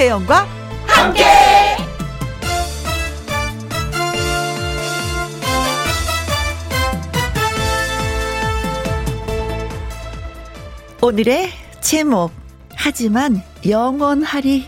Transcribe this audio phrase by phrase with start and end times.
[0.00, 0.46] 김혜영과
[0.86, 1.24] 함께.
[11.02, 11.50] 오늘의
[11.82, 12.32] 제목
[12.74, 14.66] 하지만 영원하리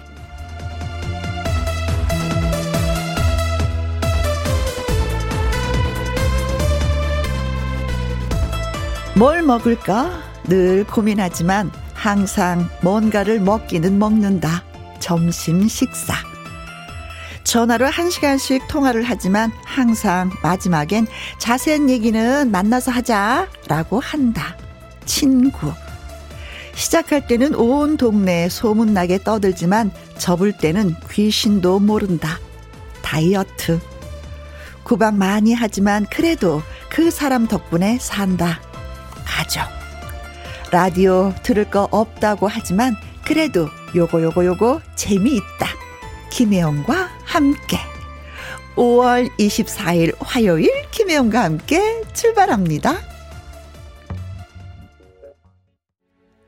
[9.17, 10.11] 뭘 먹을까
[10.45, 14.63] 늘 고민하지만 항상 뭔가를 먹기는 먹는다.
[15.03, 16.15] 점심 식사.
[17.43, 23.49] 전화로 한 시간씩 통화를 하지만 항상 마지막엔 자세한 얘기는 만나서 하자.
[23.67, 24.57] 라고 한다.
[25.05, 25.73] 친구.
[26.75, 32.39] 시작할 때는 온 동네 소문나게 떠들지만 접을 때는 귀신도 모른다.
[33.03, 33.81] 다이어트.
[34.85, 38.61] 구박 많이 하지만 그래도 그 사람 덕분에 산다.
[39.25, 39.63] 가족.
[40.71, 45.67] 라디오 들을 거 없다고 하지만 그래도 요거 요거 요거 재미있다.
[46.31, 47.77] 김혜영과 함께
[48.77, 53.13] 5월 24일 화요일 김혜영과 함께 출발합니다.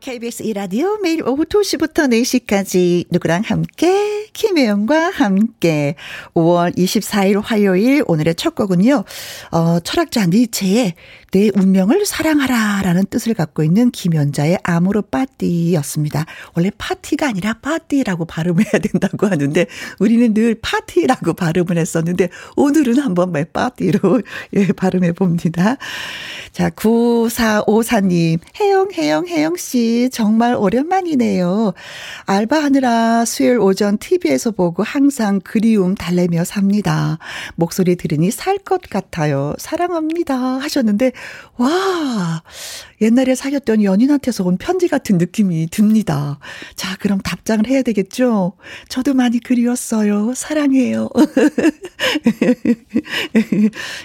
[0.01, 5.95] KBS 이라디오 매일 오후 2시부터 4시까지 누구랑 함께 김혜영과 함께
[6.35, 9.05] 5월 24일 화요일 오늘의 첫 곡은요.
[9.53, 10.95] 어, 철학자 니체의
[11.31, 16.27] 내 운명을 사랑하라 라는 뜻을 갖고 있는 김연자의 아모르 파티였습니다.
[16.55, 19.67] 원래 파티가 아니라 파티라고 발음해야 된다고 하는데
[19.99, 24.23] 우리는 늘 파티라고 발음을 했었는데 오늘은 한번 매 파티로
[24.55, 25.77] 예, 발음해 봅니다.
[26.53, 31.73] 자, 9454님, 혜영, 혜영, 혜영씨, 정말 오랜만이네요.
[32.27, 37.19] 알바하느라 수요일 오전 TV 에서 보고 항상 그리움 달래며 삽니다.
[37.57, 39.53] 목소리 들으니 살 것 같아요.
[39.59, 40.35] 사랑합니다.
[40.37, 41.13] 하셨는데,
[41.59, 42.43] 와,
[43.03, 46.39] 옛날에 사귀었던 연인한테서 온 편지 같은 느낌이 듭니다.
[46.77, 48.55] 자, 그럼 답장을 해야 되겠죠?
[48.89, 50.33] 저도 많이 그리웠어요.
[50.35, 51.09] 사랑해요.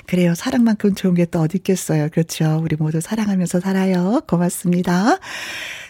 [0.08, 0.34] 그래요.
[0.36, 2.10] 사랑만큼 좋은 게 또 어디 있겠어요.
[2.10, 2.60] 그렇죠.
[2.64, 4.22] 우리 모두 사랑하면서 살아요.
[4.28, 5.20] 고맙습니다.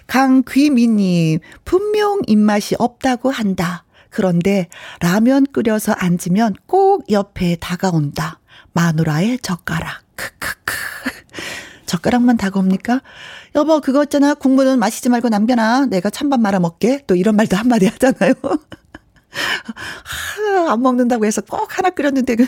[0.07, 3.85] 강귀미님, 분명 입맛이 없다고 한다.
[4.09, 4.67] 그런데
[4.99, 8.39] 라면 끓여서 앉으면 꼭 옆에 다가온다.
[8.73, 10.03] 마누라의 젓가락.
[10.15, 10.75] 크크크.
[11.85, 13.01] 젓가락만 다가옵니까?
[13.55, 14.35] 여보, 그거 있잖아.
[14.35, 15.87] 국물은 마시지 말고 남겨놔.
[15.87, 17.03] 내가 찬밥 말아 먹게.
[17.07, 18.33] 또 이런 말도 한마디 하잖아요.
[19.31, 22.45] 하, 안 먹는다고 해서 꼭 하나 끓였는데, 그,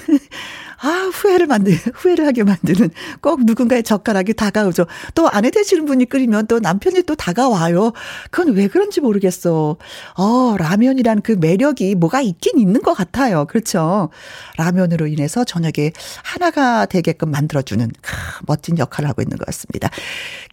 [0.83, 2.89] 아, 후회를 만드, 후회를 하게 만드는
[3.21, 4.87] 꼭 누군가의 젓가락이 다가오죠.
[5.13, 7.93] 또 아내 되시는 분이 끓이면 또 남편이 또 다가와요.
[8.31, 9.77] 그건 왜 그런지 모르겠어.
[10.17, 13.45] 어, 라면이란 그 매력이 뭐가 있긴 있는 것 같아요.
[13.45, 14.09] 그렇죠.
[14.57, 15.91] 라면으로 인해서 저녁에
[16.23, 18.15] 하나가 되게끔 만들어주는 크,
[18.47, 19.89] 멋진 역할을 하고 있는 것 같습니다.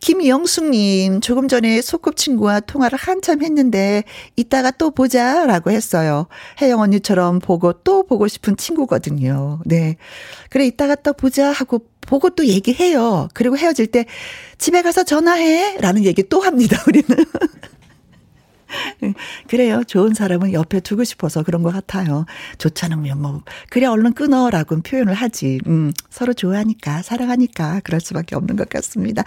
[0.00, 4.04] 김영숙님, 조금 전에 소꿉친구와 통화를 한참 했는데,
[4.36, 6.26] 이따가 또 보자, 라고 했어요.
[6.60, 9.60] 혜영 언니처럼 보고 또 보고 싶은 친구거든요.
[9.64, 9.96] 네.
[10.50, 13.28] 그래, 이따가 또 보자 하고 보고 또 얘기해요.
[13.34, 14.06] 그리고 헤어질 때
[14.56, 15.76] 집에 가서 전화해.
[15.78, 17.06] 라는 얘기 또 합니다, 우리는.
[19.48, 19.82] 그래요.
[19.84, 22.26] 좋은 사람은 옆에 두고 싶어서 그런 것 같아요.
[22.58, 25.58] 좋지 않으면 뭐, 그래, 얼른 끊어라고 표현을 하지.
[25.66, 29.24] 음, 서로 좋아하니까, 사랑하니까 그럴 수밖에 없는 것 같습니다.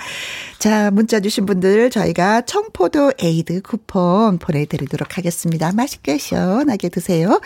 [0.59, 5.71] 자, 문자 주신 분들 저희가 청포도 에이드 쿠폰 보내드리도록 하겠습니다.
[5.71, 7.39] 맛있게 시원하게 드세요.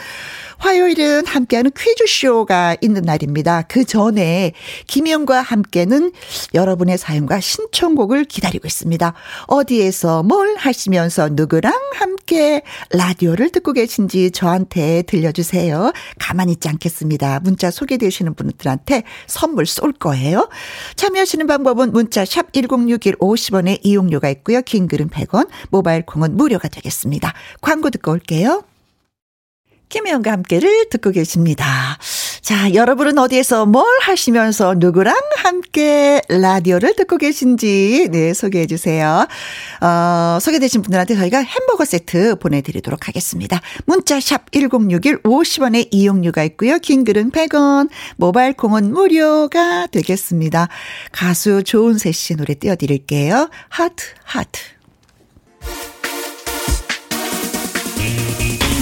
[0.57, 3.63] 화요일은 함께하는 퀴즈쇼가 있는 날입니다.
[3.63, 4.53] 그 전에
[4.87, 6.11] 김영과 함께는
[6.53, 9.13] 여러분의 사연과 신청곡을 기다리고 있습니다.
[9.47, 15.91] 어디에서 뭘 하시면서 누구랑 함께 라디오를 듣고 계신지 저한테 들려주세요.
[16.19, 17.39] 가만히 있지 않겠습니다.
[17.41, 20.49] 문자 소개되시는 분들한테 선물 쏠 거예요.
[20.95, 24.61] 참여하시는 방법은 문자 샵 1061 50원의 이용료가 있고요.
[24.61, 27.33] 긴 글은 100원, 모바일 콩은 무료가 되겠습니다.
[27.61, 28.63] 광고 듣고 올게요.
[29.89, 31.97] 김혜영과 함께를 듣고 계십니다.
[32.45, 39.25] 자, 여러분은 어디에서 뭘 하시면서 누구랑 함께 라디오를 듣고 계신지, 네, 소개해 주세요.
[39.81, 43.59] 어, 소개되신 분들한테 저희가 햄버거 세트 보내드리도록 하겠습니다.
[43.87, 46.77] 문자샵 1061 50원의 이용료가 있고요.
[46.77, 50.67] 긴 글은 100원, 모바일 콩은 무료가 되겠습니다.
[51.11, 53.49] 가수 조은세 씨 노래 띄워드릴게요.
[53.69, 54.61] 하트, 하트.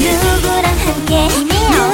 [0.02, 1.93] 누구랑 함께 누구랑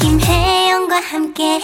[0.00, 1.58] 김혜영과 함께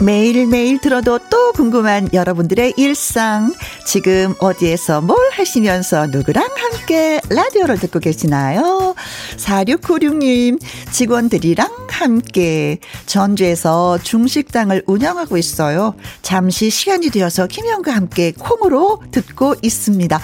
[0.00, 3.52] 매일매일 들어도 또 궁금한 여러분들의 일상.
[3.84, 8.94] 지금 어디에서 뭘 하시면서 누구랑 함께 라디오를 듣고 계시나요?
[9.36, 10.60] 4696님,
[10.92, 15.94] 직원들이랑 함께 전주에서 중식당을 운영하고 있어요.
[16.22, 20.20] 잠시 시간이 되어서 김영과 함께 콩으로 듣고 있습니다.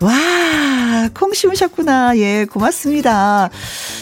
[0.00, 2.16] 와, 콩 심으셨구나.
[2.18, 3.50] 예, 고맙습니다.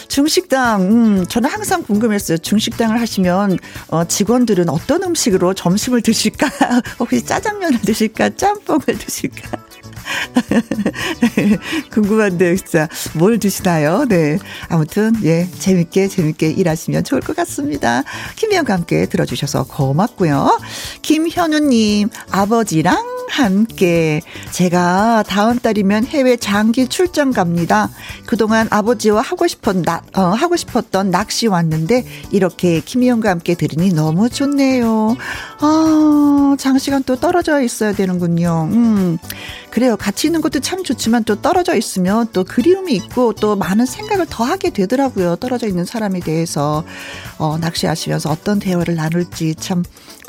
[0.09, 2.39] 중식당, 음, 저는 항상 궁금했어요.
[2.39, 3.59] 중식당을 하시면,
[3.89, 6.49] 어, 직원들은 어떤 음식으로 점심을 드실까?
[7.01, 8.31] 혹시 짜장면을 드실까?
[8.37, 9.59] 짬뽕을 드실까?
[11.93, 14.05] 궁금한데 진짜 뭘 드시나요?
[14.09, 14.39] 네.
[14.69, 18.05] 아무튼 예, 재밌게 재밌게 일하시면 좋을 것 같습니다.
[18.37, 20.61] 김희영과 함께 들어주셔서 고맙고요.
[21.03, 27.90] 김현우 님, 아버지랑 함께 제가 다음 달이면 해외 장기 출장 갑니다.
[28.26, 34.28] 그동안 아버지와 하고 싶었 나, 어, 하고 싶었던 낚시 왔는데 이렇게 김희영과 함께 들으니 너무
[34.28, 35.17] 좋네요.
[35.61, 38.69] 아, 장시간 또 떨어져 있어야 되는군요.
[38.73, 39.19] 음.
[39.76, 39.99] 그래요.
[39.99, 44.43] 같이 있는 것도 참 좋지만 또 떨어져 있으면 또 그리움이 있고 또 많은 생각을 더
[44.43, 45.37] 하게 되더라고요.
[45.37, 46.82] 떨어져 있는 사람에 대해서
[47.37, 49.82] 어, 낚시하시면서 어떤 대화를 나눌지 참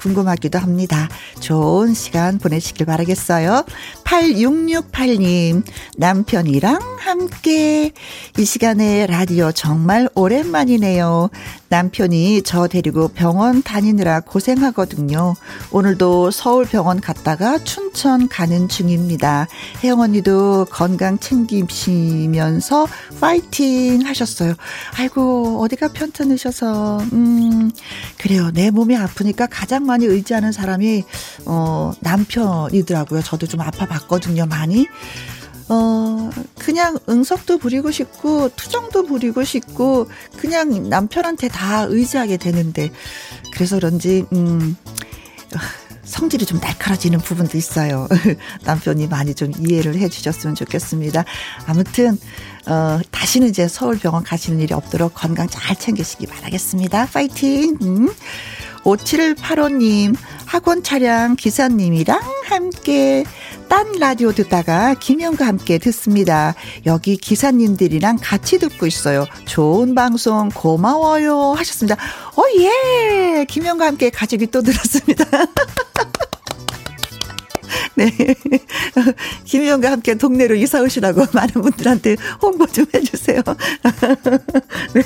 [0.07, 1.09] 궁금하기도 합니다.
[1.39, 3.65] 좋은 시간 보내시길 바라겠어요.
[4.07, 5.63] 8668님,
[5.97, 7.91] 남편이랑 함께
[8.37, 11.29] 이 시간에 라디오 정말 오랜만이네요.
[11.69, 15.35] 남편이 저 데리고 병원 다니느라 고생하거든요.
[15.71, 19.47] 오늘도 서울 병원 갔다가 춘천 가는 중입니다.
[19.83, 22.87] 혜영 언니도 건강 챙기시면서
[23.19, 24.53] 파이팅 하셨어요.
[24.97, 27.71] 아이고, 어디가 편찮으셔서, 음,
[28.17, 28.51] 그래요.
[28.53, 31.03] 내 몸이 아프니까 가장 많이 의지하는 사람이,
[31.45, 33.21] 어, 남편이더라고요.
[33.23, 34.87] 저도 좀 아파 봤거든요, 많이.
[35.69, 42.91] 어, 그냥 응석도 부리고 싶고, 투정도 부리고 싶고, 그냥 남편한테 다 의지하게 되는데,
[43.53, 44.77] 그래서 그런지, 음,
[46.05, 48.07] 성질이 좀 날카로워지는 부분도 있어요.
[48.63, 51.25] 남편이 많이 좀 이해를 해 주셨으면 좋겠습니다.
[51.65, 52.17] 아무튼,
[52.65, 57.07] 어, 다시는 이제 서울병원 가시는 일이 없도록 건강 잘 챙기시기 바라겠습니다.
[57.07, 57.77] 파이팅!
[57.81, 58.09] 음.
[58.83, 60.15] 5785님,
[60.45, 63.25] 학원 차량 기사님이랑 함께
[63.69, 66.55] 딴 라디오 듣다가 김영과 함께 듣습니다.
[66.85, 69.25] 여기 기사님들이랑 같이 듣고 있어요.
[69.45, 71.95] 좋은 방송 고마워요 하셨습니다.
[72.35, 73.45] 어, 예!
[73.45, 75.25] 김영과 함께 가족이 또 들었습니다.
[77.97, 78.11] 네.
[79.45, 83.41] 김희영과 함께 동네로 이사 오시라고 많은 분들한테 홍보 좀 해주세요.
[84.93, 85.03] 네.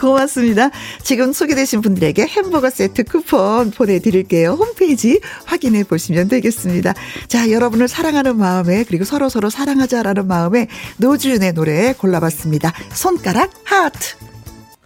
[0.00, 0.70] 고맙습니다.
[1.02, 4.52] 지금 소개되신 분들에게 햄버거 세트 쿠폰 보내드릴게요.
[4.52, 6.94] 홈페이지 확인해 보시면 되겠습니다.
[7.28, 12.72] 자, 여러분을 사랑하는 마음에 그리고 서로서로 사랑하자라는 마음에 노주윤의 노래 골라봤습니다.
[12.94, 14.29] 손가락 하트.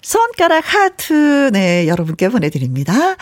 [0.05, 3.17] 손가락 하트, 네, 여러분께 보내드립니다.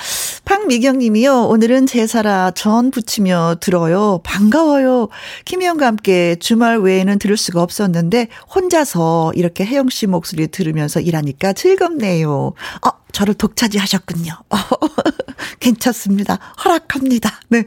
[0.44, 1.44] 박미경 님이요.
[1.44, 4.20] 오늘은 제사라 전 부치며 들어요.
[4.24, 5.08] 반가워요.
[5.44, 12.52] 김희영과 함께 주말 외에는 들을 수가 없었는데 혼자서 이렇게 혜영 씨 목소리 들으면서 일하니까 즐겁네요.
[12.84, 14.32] 어, 저를 독차지하셨군요.
[14.50, 14.56] 어,
[15.60, 16.38] 괜찮습니다.
[16.64, 17.30] 허락합니다.
[17.48, 17.64] 네.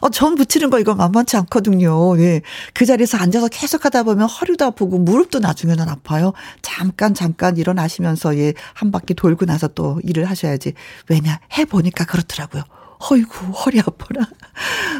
[0.00, 2.16] 어, 전 붙이는 거 이거 만만치 않거든요.
[2.16, 2.42] 네.
[2.74, 6.32] 그 자리에서 앉아서 계속 하다 보면 허리도 아프고 무릎도 나중에는 아파요.
[6.62, 10.72] 잠깐, 잠깐 일어나시면서 예, 한 바퀴 돌고 나서 또 일을 하셔야지.
[11.08, 12.64] 왜냐, 해보니까 그렇더라고요.
[13.10, 14.26] 어이구, 허리 아파라.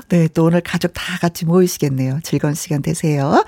[0.08, 2.20] 네, 또 오늘 가족 다 같이 모이시겠네요.
[2.22, 3.44] 즐거운 시간 되세요.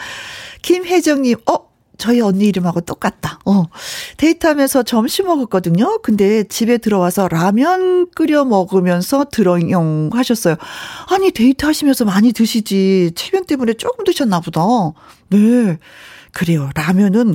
[0.62, 1.69] 김혜정님, 어,
[2.00, 3.38] 저희 언니 이름하고 똑같다.
[3.44, 3.64] 어.
[4.16, 6.00] 데이트하면서 점심 먹었거든요.
[6.02, 10.56] 근데 집에 들어와서 라면 끓여 먹으면서 들어용 하셨어요.
[11.10, 13.12] 아니, 데이트 하시면서 많이 드시지.
[13.14, 14.62] 체면 때문에 조금 드셨나 보다.
[15.28, 15.78] 네.
[16.32, 16.70] 그래요.
[16.74, 17.34] 라면은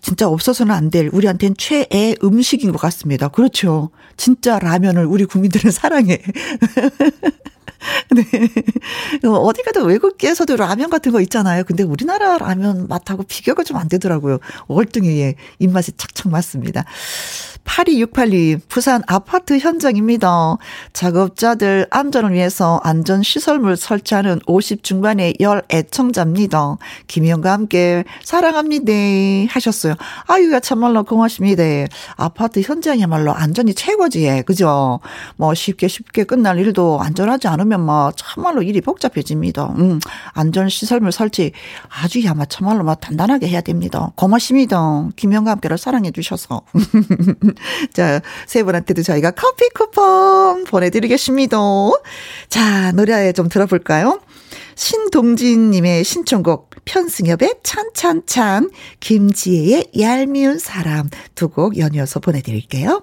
[0.00, 3.28] 진짜 없어서는 안 될 우리한테는 최애 음식인 것 같습니다.
[3.28, 3.90] 그렇죠.
[4.16, 6.20] 진짜 라면을 우리 국민들은 사랑해.
[8.14, 9.28] 네.
[9.28, 11.64] 어, 어디 가도 외국에서도 라면 같은 거 있잖아요.
[11.64, 14.38] 근데 우리나라 라면 맛하고 비교가 좀 안 되더라고요.
[14.68, 16.84] 월등히 입맛이 착착 맞습니다.
[17.64, 20.56] 8268님, 부산 아파트 현장입니다.
[20.92, 26.78] 작업자들 안전을 위해서 안전시설물 설치하는 50 중반의 열 애청자입니다.
[27.06, 28.92] 김희영과 함께 사랑합니다.
[29.50, 29.94] 하셨어요.
[30.26, 31.62] 아유야, 참말로 고맙습니다.
[32.16, 34.42] 아파트 현장이야말로 안전이 최고지.
[34.46, 35.00] 그죠?
[35.36, 39.74] 뭐 쉽게 쉽게 끝날 일도 안전하지 않으면 뭐 참말로 일이 복잡해집니다.
[39.78, 40.00] 음,
[40.32, 41.52] 안전시설물 설치
[41.88, 44.12] 아주 야마 참말로 막 단단하게 해야 됩니다.
[44.16, 45.08] 고맙습니다.
[45.16, 46.62] 김희영과 함께를 사랑해 주셔서.
[47.92, 51.56] 자, 세 분한테도 저희가 커피 쿠폰 보내드리겠습니다.
[52.48, 54.20] 자, 노래 좀 들어볼까요?
[54.74, 63.02] 신동진님의 신청곡 편승엽의 찬찬찬 김지혜의 얄미운 사람 두 곡 연이어서 보내드릴게요.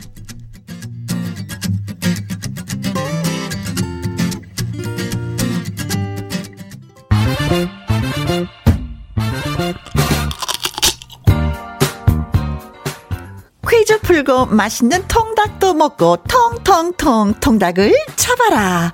[14.31, 18.93] 풀고 맛있는 통닭도 먹고 통통통 통닭을 쳐봐라.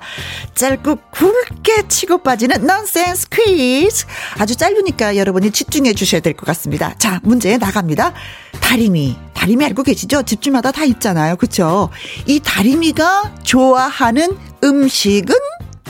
[0.56, 4.06] 짧고 굵게 치고 빠지는 넌센스 퀴즈.
[4.38, 6.94] 아주 짧으니까 여러분이 집중해 주셔야 될 것 같습니다.
[6.98, 8.12] 자, 문제 나갑니다.
[8.60, 9.16] 다리미.
[9.34, 10.24] 다리미 알고 계시죠?
[10.24, 11.36] 집집마다 다 있잖아요.
[11.36, 11.90] 그쵸?
[12.26, 15.36] 이 다리미가 좋아하는 음식은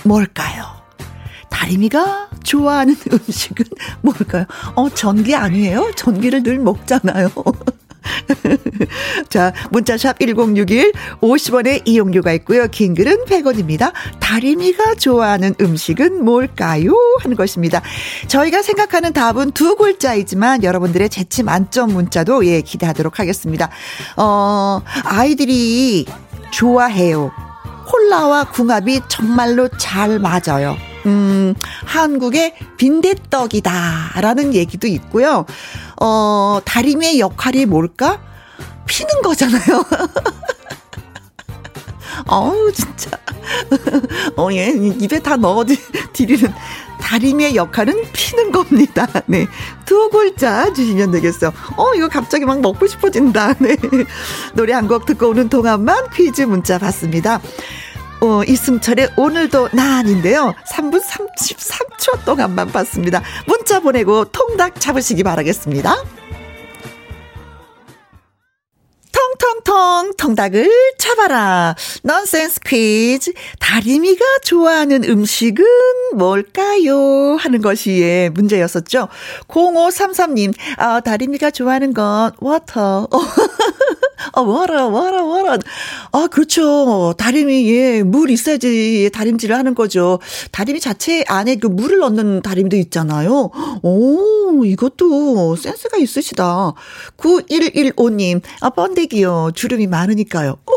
[0.05, 0.67] 뭘까요?
[1.49, 3.65] 다리미가 좋아하는 음식은
[4.03, 4.45] 뭘까요?
[4.75, 5.93] 어, 전기 아니에요?
[5.97, 7.31] 전기를 늘 먹잖아요.
[9.29, 12.67] 자, 문자샵 1061 50원의 이용료가 있고요.
[12.69, 13.93] 긴 글은 100원입니다.
[14.21, 16.93] 다리미가 좋아하는 음식은 뭘까요?
[17.23, 17.83] 하는 것입니다.
[18.27, 23.71] 저희가 생각하는 답은 두 글자이지만 여러분들의 재치 만점 문자도 예, 기대하도록 하겠습니다.
[24.17, 26.07] 어, 아이들이
[26.51, 27.31] 좋아해요.
[27.87, 30.77] 콜라와 궁합이 정말로 잘 맞아요.
[31.09, 31.55] 음,
[31.87, 35.47] 한국의 빈대떡이다라는 얘기도 있고요.
[36.01, 38.21] 어, 다리미의 역할이 뭘까?
[38.87, 39.85] 피는 거잖아요.
[42.29, 43.11] 어우, 진짜.
[44.37, 44.69] 어, 예,
[45.01, 46.53] 입에 다 넣어드리는
[47.01, 49.07] 다리미의 역할은 피는 겁니다.
[49.27, 49.47] 네.
[49.87, 51.53] 두 글자 주시면 되겠어요.
[51.77, 53.55] 어, 이거 갑자기 막 먹고 싶어진다.
[53.61, 53.77] 네.
[54.55, 57.41] 노래 한 곡 듣고 오는 동안만 퀴즈 문자 받습니다.
[58.21, 60.55] 어, 이승철의 오늘도 나아닌데요.
[60.71, 63.23] 3분 33초 동안만 받습니다.
[63.47, 65.95] 문자 보내고 통닭 잡으시기 바라겠습니다.
[69.13, 71.77] 통통통 통닭을 잡아라.
[72.03, 73.33] 넌센스 퀴즈.
[73.61, 75.65] 다리미가 좋아하는 음식은
[76.17, 77.37] 뭘까요?
[77.37, 79.09] 하는 것이 예, 문제였었죠.
[79.47, 83.09] 0533님, 아, 다리미가 좋아하는 건 워터.
[84.33, 85.59] 어, 워러, 워러, 워러.
[86.13, 87.15] 아, 그렇죠.
[87.17, 90.19] 다리미, 예, 물 있어야지 다림질을 하는 거죠.
[90.53, 93.51] 다리미 자체 안에 그 물을 넣는 다리미도 있잖아요.
[93.83, 96.75] 오, 이것도 센스가 있으시다.
[97.17, 99.53] 9115님, 아, 번데기요.
[99.55, 100.57] 주름이 많으니까요.
[100.67, 100.73] 어?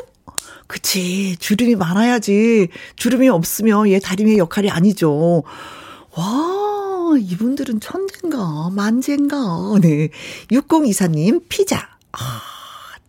[0.67, 1.36] 그치.
[1.39, 2.69] 주름이 많아야지.
[2.95, 5.43] 주름이 없으면 얘 다리미의 역할이 아니죠.
[6.15, 9.38] 와, 이분들은 천재인가, 만재인가.
[9.81, 10.10] 네.
[10.50, 11.89] 6024님, 피자.
[12.13, 12.61] 아.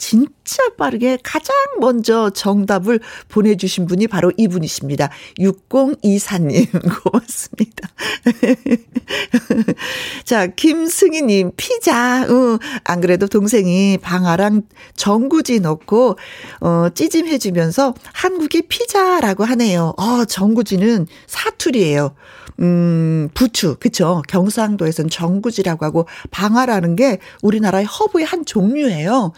[0.02, 5.10] 진짜 빠르게 가장 먼저 정답을 보내주신 분이 바로 이분이십니다.
[5.38, 6.68] 6024님,
[7.04, 7.88] 고맙습니다.
[10.24, 12.24] 자, 김승희님, 피자.
[12.24, 14.62] 어, 안 그래도 동생이 방아랑
[14.96, 16.18] 전구지 넣고,
[16.60, 19.94] 어, 찌짐해주면서 한국의 피자라고 하네요.
[19.96, 22.16] 어, 전구지는 사투리예요.
[22.60, 24.22] 음, 부추, 그쵸.
[24.28, 29.32] 경상도에서는 정구지라고 하고, 방아라는 게 우리나라의 허브의 한 종류예요.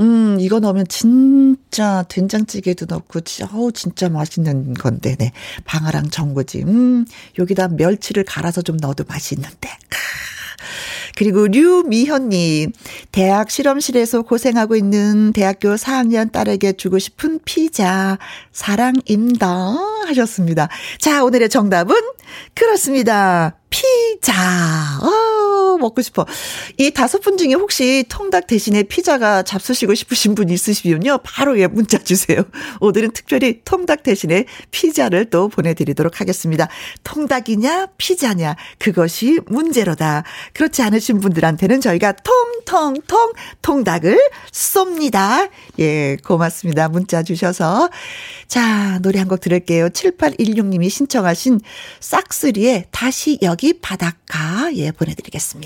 [0.00, 0.05] 음,
[0.40, 3.20] 이거 넣으면 진짜 된장찌개도 넣고,
[3.52, 5.32] 어우, 진짜 맛있는 건데, 네.
[5.64, 6.62] 방아랑 정구지.
[6.64, 7.06] 음,
[7.38, 9.68] 여기다 멸치를 갈아서 좀 넣어도 맛있는데.
[11.16, 12.72] 그리고 류미현님,
[13.10, 18.18] 대학 실험실에서 고생하고 있는 대학교 4학년 딸에게 주고 싶은 피자,
[18.52, 19.48] 사랑입니다.
[20.08, 20.68] 하셨습니다.
[20.98, 21.96] 자, 오늘의 정답은
[22.54, 23.56] 그렇습니다.
[23.70, 24.32] 피자.
[25.02, 25.35] 어,
[25.78, 26.26] 먹고 싶어.
[26.78, 31.18] 이 다섯 분 중에 혹시 통닭 대신에 피자가 잡수시고 싶으신 분 있으시면요.
[31.22, 32.42] 바로 예, 문자 주세요.
[32.80, 36.68] 오늘은 특별히 통닭 대신에 피자를 또 보내드리도록 하겠습니다.
[37.04, 40.24] 통닭이냐, 피자냐, 그것이 문제로다.
[40.54, 44.18] 그렇지 않으신 분들한테는 저희가 통통통 통닭을
[44.50, 45.50] 쏩니다.
[45.78, 46.88] 예, 고맙습니다.
[46.88, 47.90] 문자 주셔서.
[48.48, 49.88] 자, 노래 한 곡 들을게요.
[49.88, 51.60] 7816님이 신청하신
[52.00, 55.65] 싹스리의 다시 여기 바닷가 예 보내드리겠습니다.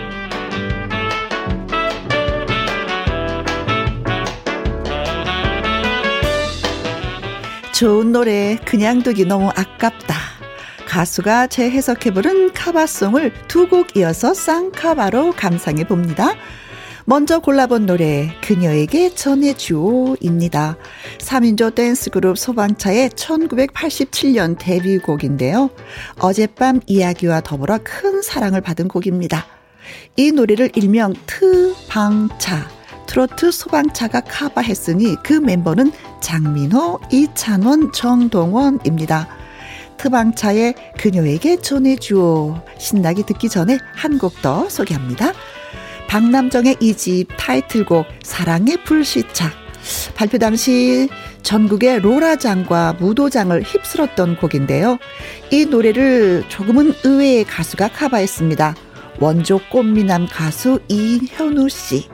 [7.81, 10.15] 좋은 노래 그냥 두기 너무 아깝다.
[10.85, 16.35] 가수가 재해석해 부른 카바송을 두 곡 이어서 쌍카바로 감상해 봅니다.
[17.05, 20.77] 먼저 골라본 노래 그녀에게 전해주오입니다.
[21.17, 25.71] 3인조 댄스 그룹 소방차의 1987년 데뷔곡인데요.
[26.19, 29.47] 어젯밤 이야기와 더불어 큰 사랑을 받은 곡입니다.
[30.17, 32.80] 이 노래를 일명 트방차
[33.11, 35.91] 트로트 소방차가 카바했으니 그 멤버는
[36.21, 39.27] 장민호, 이찬원, 정동원입니다.
[39.97, 42.55] 트방차의 그녀에게 전해주오.
[42.77, 45.33] 신나게 듣기 전에 한 곡 더 소개합니다.
[46.07, 49.51] 박남정의 이 집 타이틀곡 사랑의 불시착.
[50.15, 51.09] 발표 당시
[51.43, 54.97] 전국의 로라장과 무도장을 휩쓸었던 곡인데요.
[55.51, 58.73] 이 노래를 조금은 의외의 가수가 카바했습니다.
[59.19, 62.07] 원조 꽃미남 가수 이현우 씨.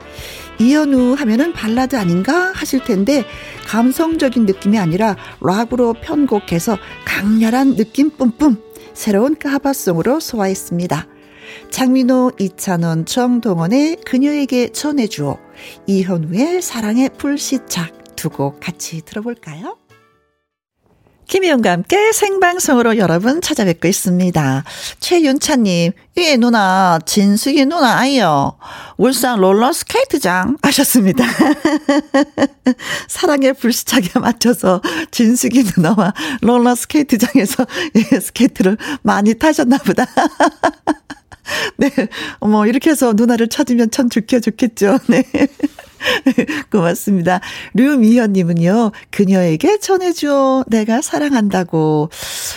[0.60, 3.24] 이현우 하면은 발라드 아닌가 하실 텐데
[3.66, 8.60] 감성적인 느낌이 아니라 락으로 편곡해서 강렬한 느낌 뿜뿜
[8.92, 11.06] 새로운 카바송으로 소화했습니다.
[11.70, 15.38] 장민호, 이찬원, 정동원의 그녀에게 전해주어
[15.86, 19.76] 이현우의 사랑의 불시착 두 곡 같이 들어볼까요?
[21.28, 24.64] 김희영과 함께 생방송으로 여러분 찾아뵙고 있습니다.
[24.98, 28.56] 최윤차님, 예, 누나, 진숙이 누나 아이요.
[28.96, 31.26] 울산 롤러스케이트장 하셨습니다.
[33.08, 34.80] 사랑의 불시착에 맞춰서
[35.10, 37.66] 진숙이 누나와 롤러스케이트장에서
[37.96, 40.06] 예, 스케이트를 많이 타셨나 보다.
[41.76, 41.90] 네.
[42.40, 44.98] 어머, 이렇게 해서 누나를 찾으면 참 좋게 좋겠죠.
[45.08, 45.24] 네.
[46.70, 47.40] 고맙습니다.
[47.74, 50.64] 류미현님은요, 그녀에게 전해줘.
[50.68, 52.10] 내가 사랑한다고.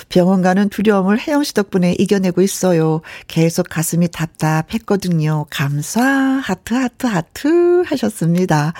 [0.09, 3.01] 병원 가는 두려움을 혜영 씨 덕분에 이겨내고 있어요.
[3.27, 5.45] 계속 가슴이 답답했거든요.
[5.49, 6.01] 감사.
[6.03, 8.73] 하트, 하트, 하트 하셨습니다.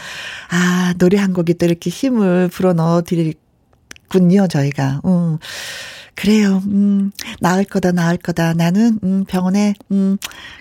[0.49, 5.01] 아, 노래 한 곡이 또 이렇게 힘을 불어넣어 드리군요, 저희가.
[5.05, 5.37] 음.
[6.15, 6.61] 그래요.
[6.67, 8.53] 음, 나을 거다, 나을 거다.
[8.53, 10.17] 나는, 음, 병원에, 음,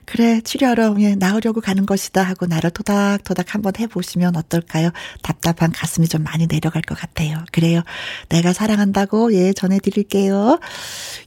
[0.06, 2.22] 그래, 치료하러, 예, 나으려고 가는 것이다.
[2.22, 4.90] 하고 나를 토닥토닥 한번 해보시면 어떨까요?
[5.22, 7.44] 답답한 가슴이 좀 많이 내려갈 것 같아요.
[7.52, 7.82] 그래요.
[8.28, 10.58] 내가 사랑한다고, 예, 전해드릴게요.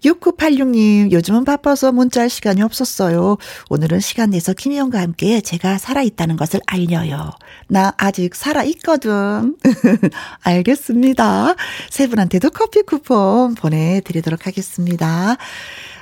[0.03, 3.37] 6986님, 요즘은 바빠서 문자할 시간이 없었어요.
[3.69, 7.29] 오늘은 시간 내서 김희영과 함께 제가 살아있다는 것을 알려요.
[7.67, 9.57] 나 아직 살아있거든.
[10.41, 11.55] 알겠습니다.
[11.89, 15.37] 세 분한테도 커피 쿠폰 보내드리 도록 드리도록 하겠습니다.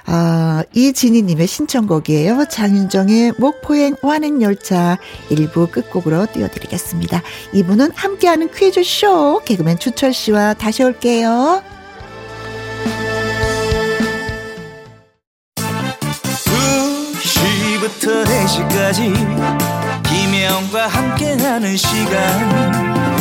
[0.05, 2.45] 아, 이진희님의 신청곡이에요.
[2.49, 4.97] 장윤정의 목포행 완행열차
[5.29, 7.21] 1부 끝곡으로 띄워드리겠습니다.
[7.53, 11.63] 2부는 함께하는 퀴즈쇼 개그맨 추철 씨와 다시 올게요.
[17.21, 19.13] 2시부터 4시까지
[20.03, 23.20] 김혜영과 함께하는 시간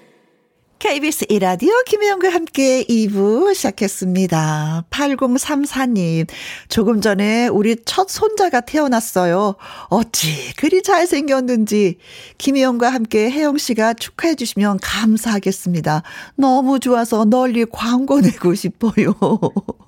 [0.81, 4.85] KBS 이라디오 김혜영과 함께 2부 시작했습니다.
[4.89, 6.27] 8034님,
[6.69, 9.57] 조금 전에 우리 첫 손자가 태어났어요.
[9.89, 11.97] 어찌 그리 잘생겼는지
[12.39, 16.01] 김혜영과 함께 혜영 씨가 축하해 주시면 감사하겠습니다.
[16.35, 19.13] 너무 좋아서 널리 광고 내고 싶어요.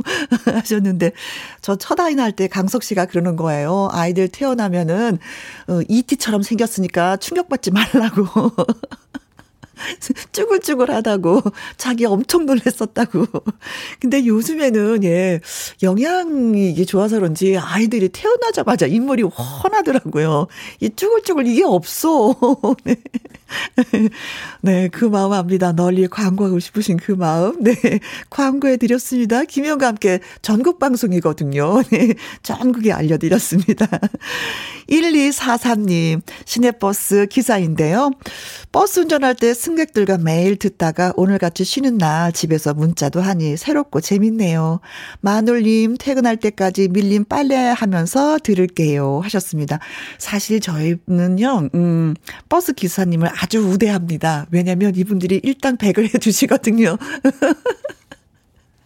[0.45, 1.12] 하셨는데
[1.62, 3.89] 저 첫 아이 날때 강석 씨가 그러는 거예요.
[3.91, 5.17] 아이들 태어나면은
[5.69, 8.51] 어, 이티처럼 생겼으니까 충격받지 말라고.
[10.31, 11.41] 쭈글쭈글하다고
[11.77, 13.25] 자기 엄청 놀랬었다고.
[13.99, 15.39] 근데 요즘에는 예
[15.81, 20.47] 영양이 이게 좋아서 그런지 아이들이 태어나자마자 인물이 훤하더라고요.
[20.79, 22.36] 이 쭈글쭈글 이게 없어.
[22.86, 22.95] 네.
[24.61, 25.71] 네, 그 마음 압니다.
[25.71, 27.63] 널리 광고하고 싶으신 그 마음.
[27.63, 27.75] 네,
[28.29, 29.43] 광고해 드렸습니다.
[29.43, 31.81] 김영과 함께 전국 방송이거든요.
[31.91, 33.87] 네, 전국에 알려드렸습니다.
[34.89, 38.11] 1243님, 시내버스 기사인데요.
[38.71, 44.79] 버스 운전할 때 승객들과 매일 듣다가 오늘같이 쉬는 날 집에서 문자도 하니 새롭고 재밌네요.
[45.21, 49.21] 마눌님 퇴근할 때까지 밀린 빨래 하면서 들을게요.
[49.23, 49.79] 하셨습니다.
[50.17, 52.15] 사실 저희는요, 음,
[52.49, 54.47] 버스 기사님을 아주 우대합니다.
[54.51, 56.97] 왜냐면 이분들이 일당 100을 해주시거든요.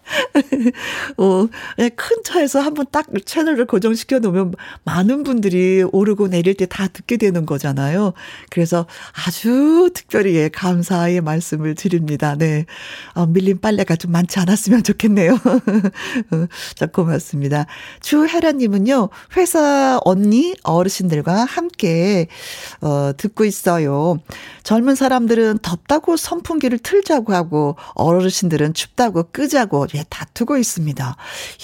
[1.17, 6.87] 어, 네, 큰 차에서 한번 딱 채널을 고정시켜 놓으면 많은 분들이 오르고 내릴 때 다
[6.87, 8.13] 듣게 되는 거잖아요.
[8.49, 8.85] 그래서
[9.25, 12.35] 아주 특별히 예, 감사의 말씀을 드립니다.
[12.37, 12.65] 네.
[13.13, 15.33] 어, 밀린 빨래가 좀 많지 않았으면 좋겠네요.
[16.31, 17.65] 어, 자, 고맙습니다.
[18.01, 22.27] 주혜라님은요, 회사 언니, 어르신들과 함께,
[22.81, 24.19] 어, 듣고 있어요.
[24.63, 31.15] 젊은 사람들은 덥다고 선풍기를 틀자고 하고, 어르신들은 춥다고 끄자고, 예, 다투고 있습니다.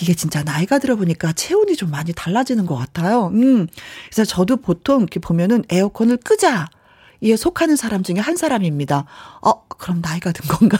[0.02, 3.28] 이게 진짜 나이가 들어 보니까 체온이 좀 많이 달라지는 것 같아요.
[3.28, 3.68] 음.
[4.12, 6.68] 그래서 저도 보통 이렇게 보면은 에어컨을 끄자.
[7.22, 9.06] 이에 속하는 사람 중에 한 사람입니다.
[9.42, 10.78] 어, 그럼 나이가 든 건가?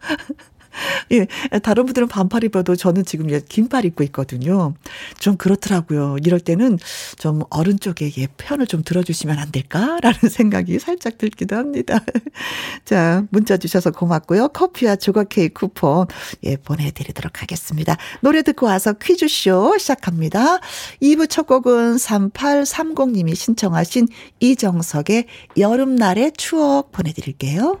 [1.12, 1.26] 예,
[1.60, 4.74] 다른 분들은 반팔 입어도 저는 지금 긴팔 입고 있거든요.
[5.18, 6.16] 좀 그렇더라고요.
[6.24, 6.78] 이럴 때는
[7.18, 12.00] 좀 어른 쪽에 예, 편을 좀 들어주시면 안 될까라는 생각이 살짝 들기도 합니다.
[12.84, 14.48] 자, 문자 주셔서 고맙고요.
[14.48, 16.06] 커피와 조각 케이크 쿠폰
[16.44, 17.96] 예, 보내드리도록 하겠습니다.
[18.20, 20.58] 노래 듣고 와서 퀴즈쇼 시작합니다.
[21.00, 24.08] 2부 첫 곡은 3830님이 신청하신
[24.40, 27.80] 이정석의 여름날의 추억 보내드릴게요.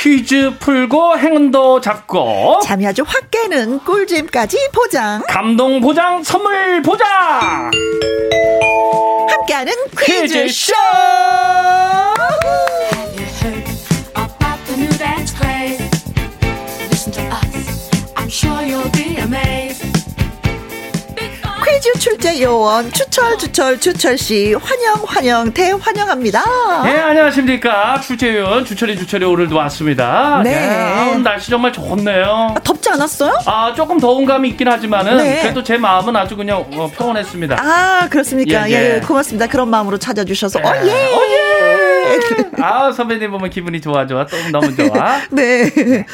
[0.00, 5.20] 퀴즈 풀고 행운도 잡고 잠이 아주 확 깨는 꿀잼까지 보장.
[5.26, 7.70] 감동 보장 선물 보장.
[9.28, 10.72] 함께하는 퀴즈쇼
[21.88, 24.54] 퀴즈 출제 요원 추철 추철 추철 씨.
[24.54, 26.42] 환영 환영 대환영합니다.
[26.86, 28.00] 예 안녕하십니까?
[28.00, 30.40] 주재현 주철이 주철이 오늘도 왔습니다.
[30.44, 30.52] 네.
[30.52, 32.54] 예, 아우, 날씨 정말 좋네요.
[32.56, 33.32] 아, 덥지 않았어요?
[33.46, 35.40] 아 조금 더운 감이 있긴 하지만은 네.
[35.42, 37.56] 그래도 제 마음은 아주 그냥 어, 평온했습니다.
[37.58, 38.68] 아 그렇습니까?
[38.70, 39.00] 예, 예, 예.
[39.00, 39.46] 고맙습니다.
[39.46, 40.60] 그런 마음으로 찾아주셔서.
[40.60, 40.64] 예.
[40.64, 41.37] 어 예
[42.62, 46.04] 아 선배님 보면 기분이 좋아 좋아 또 너무 좋아 네.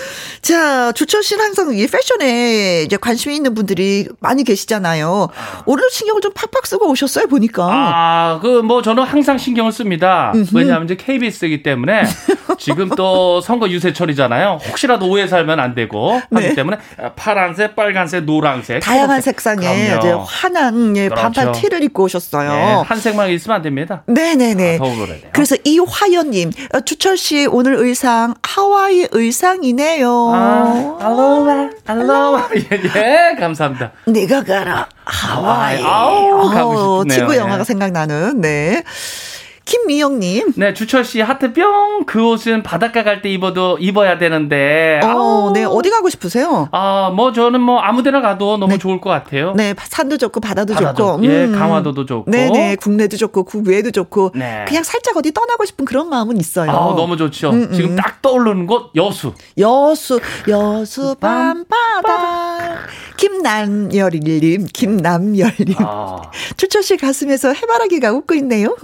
[0.42, 5.28] 자, 주철 씨는 항상 이 패션에 이제 관심이 있는 분들이 많이 계시잖아요.
[5.66, 7.66] 오늘 신경을 좀 팍팍 쓰고 오셨어요, 보니까.
[7.70, 10.32] 아, 그, 뭐, 저는 항상 신경을 씁니다.
[10.52, 12.04] 왜냐하면 이제 KBS이기 때문에
[12.58, 14.58] 지금 또 선거 유세철이잖아요.
[14.68, 16.54] 혹시라도 오해 살면 안 되고 하기 네.
[16.54, 16.78] 때문에
[17.16, 18.80] 파란색, 빨간색, 노란색.
[18.80, 19.20] 다양한.
[19.20, 19.96] 색상의.
[19.98, 21.22] 이제 환한 예, 그렇죠.
[21.22, 22.50] 반팔 티를 입고 오셨어요.
[22.50, 24.02] 네, 한 색만 있으면 안 됩니다.
[24.06, 24.74] 네네네.
[24.74, 25.30] 아, 더욱 그래야 돼요.
[25.32, 30.32] 그래서 이 화연님, 어, 주철 씨 오늘 의상 하와이 의상이네요.
[30.34, 32.48] 아, 알로마, 알로마.
[32.56, 33.92] 예, 예, 감사합니다.
[34.06, 35.82] 내가 가라 하와이.
[35.82, 37.18] 아우, 가고 어, 싶네요.
[37.18, 37.38] 친구 예.
[37.38, 38.40] 영화가 생각나는.
[38.40, 38.82] 네.
[39.64, 40.52] 김미영님.
[40.56, 42.04] 네, 주철 씨 하트 뿅.
[42.06, 45.00] 그 옷은 바닷가 갈 때 입어도 입어야 되는데.
[45.02, 45.52] 어, 아우.
[45.52, 46.68] 네 어디 가고 싶으세요?
[46.72, 48.78] 아, 뭐 저는 뭐 아무데나 가도 너무 네.
[48.78, 49.54] 좋을 것 같아요.
[49.56, 52.30] 네, 산도 좋고 바다도 바다도, 좋고, 예, 강화도도 좋고.
[52.30, 54.64] 네 네, 국내도 좋고 국외도 좋고, 네.
[54.68, 56.70] 그냥 살짝 어디 떠나고 싶은 그런 마음은 있어요.
[56.70, 57.50] 아, 너무 좋죠.
[57.50, 57.72] 음, 음.
[57.72, 59.32] 지금 딱 떠오르는 곳 여수.
[59.58, 62.80] 여수, 여수 밤바다.
[63.16, 65.76] 김남열님, 김남열님.
[65.78, 66.20] 아,
[66.58, 68.76] 추철 씨 가슴에서 해바라기가 웃고 있네요.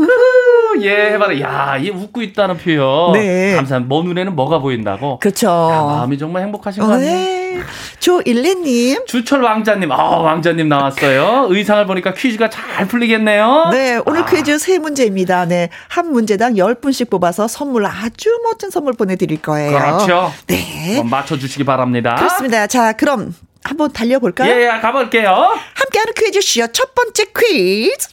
[0.80, 1.40] 예, 해봐라.
[1.40, 3.12] 야, 이 웃고 있다는 표현.
[3.12, 3.54] 네.
[3.56, 3.94] 감사합니다.
[3.94, 5.18] 먼 눈에는 뭐가 보인다고.
[5.18, 5.48] 그렇죠.
[5.48, 7.12] 야, 마음이 정말 행복하신 것 같네요.
[7.12, 7.60] 네.
[7.98, 9.06] 조일레님.
[9.06, 11.46] 주철 왕자님, 아, 왕자님 나왔어요.
[11.50, 13.68] 의상을 보니까 퀴즈가 잘 풀리겠네요.
[13.72, 15.44] 네, 오늘 아, 퀴즈 세 문제입니다.
[15.46, 15.68] 네.
[15.88, 19.78] 한 문제당 10분씩 뽑아서 선물 아주 멋진 선물 보내드릴 거예요.
[19.78, 20.32] 그렇죠.
[20.46, 21.02] 네.
[21.02, 22.14] 맞춰주시기 바랍니다.
[22.16, 22.66] 그렇습니다.
[22.66, 24.50] 자, 그럼 한번 달려볼까요?
[24.50, 25.30] 예, 예, 가볼게요.
[25.74, 28.08] 함께하는 퀴즈쇼 첫 번째 퀴즈.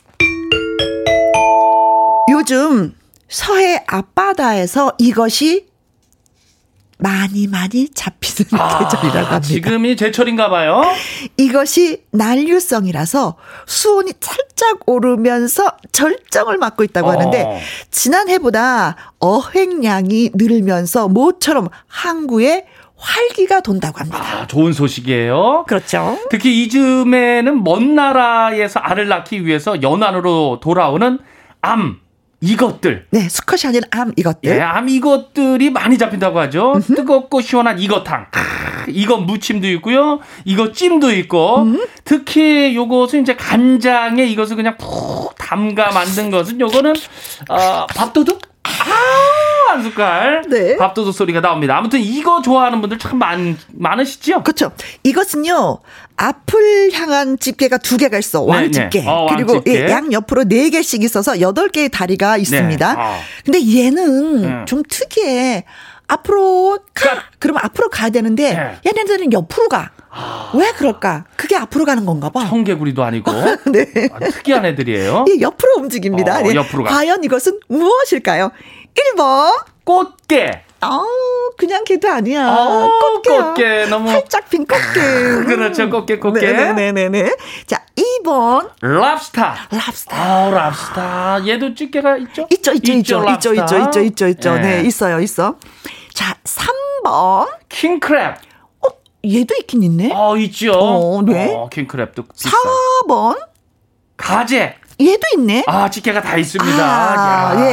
[2.38, 2.94] 요즘
[3.28, 5.66] 서해 앞바다에서 이것이
[7.00, 9.40] 많이 많이 잡히는 계절이라고 합니다.
[9.40, 10.82] 지금이 제철인가 봐요.
[11.38, 17.12] 이것이 난류성이라서 수온이 살짝 오르면서 절정을 맞고 있다고 어.
[17.12, 24.20] 하는데 지난해보다 어획량이 늘면서 모처럼 항구에 활기가 돈다고 합니다.
[24.24, 25.66] 아, 좋은 소식이에요.
[25.68, 26.18] 그렇죠.
[26.32, 31.20] 특히 이즈음에는 먼 나라에서 알을 낳기 위해서 연안으로 돌아오는
[31.62, 32.00] 암
[32.40, 34.52] 이것들 네, 수컷이 아닌 암 이것들.
[34.52, 36.80] 예, 암 이것들이 많이 잡힌다고 하죠.
[36.86, 38.28] 뜨겁고 시원한 이것탕.
[38.32, 40.20] 크, 이것 무침도 있고요.
[40.46, 41.64] 이것 찜도 있고.
[41.64, 41.86] 음.
[42.04, 46.94] 특히 요것은 이제 간장에 이것을 그냥 푹 담가 만든 것은 요거는
[47.50, 48.40] 어, 밥도둑?
[48.64, 48.70] 아,
[49.68, 50.42] 한 숟갈.
[50.50, 50.78] 네.
[50.78, 51.78] 밥도둑 소리가 나옵니다.
[51.78, 54.44] 아무튼 이거 좋아하는 분들 참 많, 많으시죠?
[54.44, 54.72] 그렇죠.
[55.04, 55.80] 이것은요.
[56.18, 58.42] 앞을 향한 집게가 두 개가 있어.
[58.46, 59.02] 네, 왕집게.
[59.02, 59.08] 네.
[59.08, 59.86] 어, 그리고 왕집게.
[59.86, 62.96] 예, 양 옆으로 네 개씩 있어서 여덟 개의 다리가 있습니다.
[62.98, 63.20] 아.
[63.46, 64.66] 근데 얘는 음.
[64.66, 65.64] 좀 특이해.
[66.08, 67.24] 앞으로 가.
[67.38, 68.78] 그러면 앞으로 가야 되는데 네.
[68.88, 69.92] 얘네들은 옆으로 가.
[70.56, 71.26] 왜 그럴까?
[71.36, 72.48] 그게 앞으로 가는 건가 봐.
[72.48, 73.32] 청개구리도 아니고.
[73.72, 74.10] 네.
[74.14, 75.26] 아, 특이한 애들이에요.
[75.28, 76.40] 이 옆으로 움직입니다.
[76.40, 76.56] 어, 네.
[76.56, 76.90] 옆으로 가.
[76.92, 78.52] 과연 이것은 무엇일까요?
[78.98, 79.66] 1번.
[79.84, 80.64] 꽃게.
[80.82, 81.04] 아,
[81.58, 82.50] 그냥 걔도 아니야.
[82.50, 83.44] 어, 꽃게야.
[83.46, 85.46] 꽃게 너무- 활짝 핀 꽃게.
[85.46, 85.90] 그렇죠.
[85.90, 86.52] 꽃게, 꽃게.
[86.52, 87.36] 네네네네.
[87.66, 88.70] 자, 2번.
[88.82, 89.68] 랍스타.
[89.72, 90.16] 랍스터.
[90.16, 91.48] 아, 랍스타.
[91.48, 92.48] 얘도 집게가 있죠?
[92.52, 93.54] 있죠, 있죠, 있죠, 있죠, 랍스타.
[93.64, 94.56] 있죠, 있죠, 있죠, 있죠.
[94.58, 94.60] 예.
[94.60, 95.56] 네, 있어요, 있어.
[96.14, 97.48] 자, 3번.
[97.70, 98.36] 킹크랩.
[98.36, 98.88] 어,
[99.26, 100.12] 얘도 있긴 있네.
[100.14, 100.74] 어, 있죠.
[100.74, 101.54] 어, 네.
[101.56, 102.50] 어, 킹크랩도 비싸.
[103.08, 103.38] 4번.
[104.16, 104.76] 가재.
[105.00, 105.64] 얘도 있네.
[105.68, 106.76] 아, 집게가 다 있습니다.
[106.84, 107.66] 아, 야.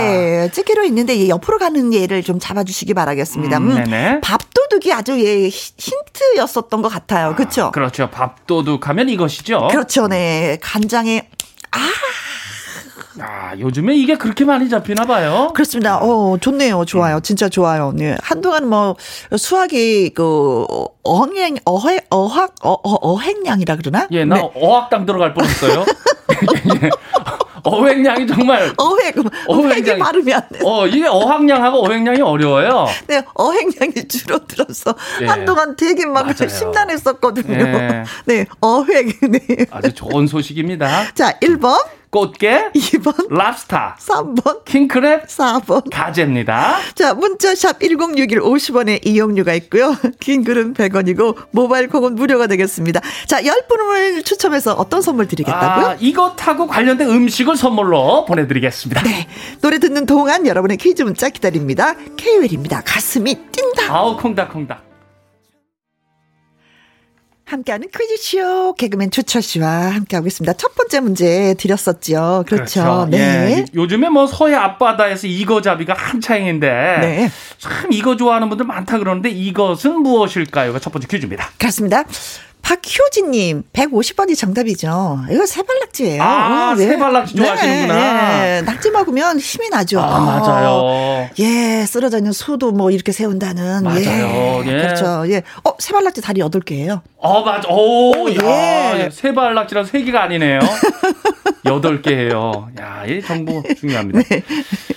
[0.45, 0.51] 예.
[0.53, 3.57] 찌개로 있는데 얘 옆으로 가는 얘를 좀 잡아주시기 바라겠습니다.
[3.59, 4.21] 음, 음, 네네.
[4.21, 7.35] 밥도둑이 아주 예 히- 힌트였었던 것 같아요.
[7.35, 7.71] 그렇죠?
[7.73, 8.11] 그렇죠.
[8.11, 9.69] 밥도둑 하면 이것이죠.
[9.71, 10.59] 그렇죠, 네.
[10.61, 11.29] 간장에
[11.73, 11.79] 아,
[13.59, 15.53] 요즘에 이게 그렇게 많이 잡히나 봐요.
[15.55, 15.99] 그렇습니다.
[15.99, 16.81] 어, 좋네요.
[16.81, 16.87] 음.
[16.87, 17.21] 좋아요.
[17.21, 17.93] 진짜 좋아요.
[17.95, 18.17] 네.
[18.23, 18.97] 한동안 뭐
[19.37, 20.67] 수학이 그
[21.03, 24.09] 어행 어해 어학 어, 어 어행량이라 그러나?
[24.11, 24.51] 예, 나 네.
[24.55, 25.85] 어학당 들어갈 뻔했어요.
[26.83, 26.91] 예.
[27.65, 29.15] 어획량이 정말 어획
[29.49, 30.61] 어획이 발음이 안 돼.
[30.63, 32.87] 어, 이게 어학량하고 어획량이 어려워요.
[33.07, 35.27] 네, 어획량이 줄어들어서 예.
[35.27, 36.49] 한동안 되게 막 맞아요.
[36.49, 37.55] 심란했었거든요.
[37.55, 38.05] 예.
[38.27, 39.19] 네, 어획.
[39.21, 39.67] 네.
[39.71, 41.15] 아주 좋은 소식입니다.
[41.15, 41.79] 자, 1번,
[42.15, 45.91] 꽃게, 2번, 랍스타, 3번, 킹크랩, 4번.
[45.91, 46.77] 가재입니다.
[46.95, 49.97] 자, 문자샵 1061 50원의 이용료가 있고요.
[50.21, 53.01] 긴 글은 100원이고, 모바일 콩은 무료가 되겠습니다.
[53.27, 55.87] 자, 10분을 추첨해서 어떤 선물 드리겠다고요?
[55.87, 59.03] 아, 이것하고 관련된 음식을 선물로 보내드리겠습니다.
[59.03, 59.27] 네.
[59.61, 61.95] 노래 듣는 동안 여러분의 퀴즈 문자 기다립니다.
[62.17, 62.83] K-웰입니다.
[62.87, 63.93] 가슴이 뛴다.
[63.93, 64.94] 아우 콩닥콩닥.
[67.55, 70.53] 함께하는 퀴즈쇼 개그맨 주철 씨와 함께하고 있습니다.
[70.55, 72.45] 첫 번째 문제 드렸었죠.
[72.47, 73.07] 그렇죠.
[73.11, 73.19] 네.
[73.19, 76.69] 예, 요즘에 뭐 서해 앞바다에서 이거잡이가 한창인데
[77.01, 77.31] 네.
[77.59, 81.51] 참 이거 좋아하는 분들 많다 그러는데 이것은 무엇일까요가 첫 번째 퀴즈입니다.
[81.59, 82.05] 그렇습니다.
[82.65, 85.21] 박효진님, 150번이 정답이죠.
[85.31, 86.87] 이거 새발낙지예요 아, 어, 네.
[86.87, 87.95] 새발낙지 좋아하시는구나.
[87.95, 88.63] 네, 네.
[88.63, 90.01] 낙지 먹으면 힘이 나죠.
[90.01, 91.29] 아, 맞아요.
[91.41, 93.85] 예, 쓰러져 있는 소도 뭐 이렇게 세운다는.
[93.85, 94.63] 맞아요.
[94.65, 94.67] 예.
[94.67, 94.71] 예.
[94.79, 95.25] 그렇죠.
[95.31, 95.43] 예.
[95.63, 97.03] 어, 새발낙지 다리 8개예요.
[97.19, 97.69] 어, 맞아.
[97.69, 99.11] 오, 오, 야, 예.
[99.13, 100.61] 세발낙지랑 세 개가 아니네요.
[101.67, 102.69] 여덟 개예요.
[102.79, 104.21] 야, 이 정보 중요합니다.
[104.29, 104.43] 네.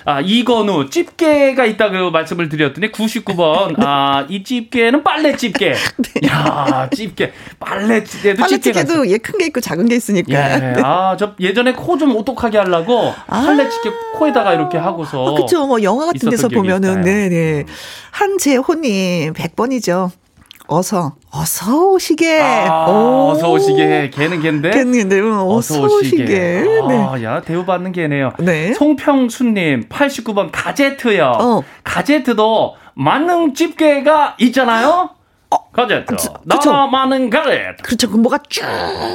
[0.05, 3.75] 아, 이건우 집게가 있다고 말씀을 드렸더니 99번.
[3.79, 5.73] 아, 이 집게는 빨래 집게.
[6.27, 7.31] 야, 집게.
[7.59, 8.79] 빨래 집게도 집게가.
[8.83, 10.53] 빨래찌개도 예, 큰 게 있고 작은 게 있으니까.
[10.55, 10.57] 예.
[10.59, 10.81] 네.
[10.83, 13.41] 아, 저 예전에 코 좀 오똑하게 하려고 아.
[13.45, 15.65] 빨래 집게 코에다가 이렇게 하고서 어, 그쵸.
[15.67, 17.03] 뭐 영화 같은 데서 보면은, 있어요.
[17.03, 17.65] 네네.
[18.11, 20.11] 한재호님, 100번이죠.
[20.67, 22.41] 어서, 어서 오시게.
[22.41, 23.29] 아, 오.
[23.31, 24.11] 어서 오시게.
[24.13, 24.71] 걔는 걔인데.
[24.71, 26.25] 걔는, 응, 어서 오시게.
[26.25, 27.07] 네.
[27.09, 28.33] 아, 야, 대우받는 개네요.
[28.39, 28.73] 네.
[28.73, 31.31] 송평수님, 89번 가제트요.
[31.39, 31.61] 어.
[31.83, 35.11] 가제트도 만능 집게가 있잖아요.
[35.71, 36.13] 가제트.
[36.13, 36.71] 어, 그- 그쵸.
[36.71, 37.83] 나 많은 가제트.
[37.83, 38.09] 그렇죠.
[38.09, 38.63] 그 뭐가 쭉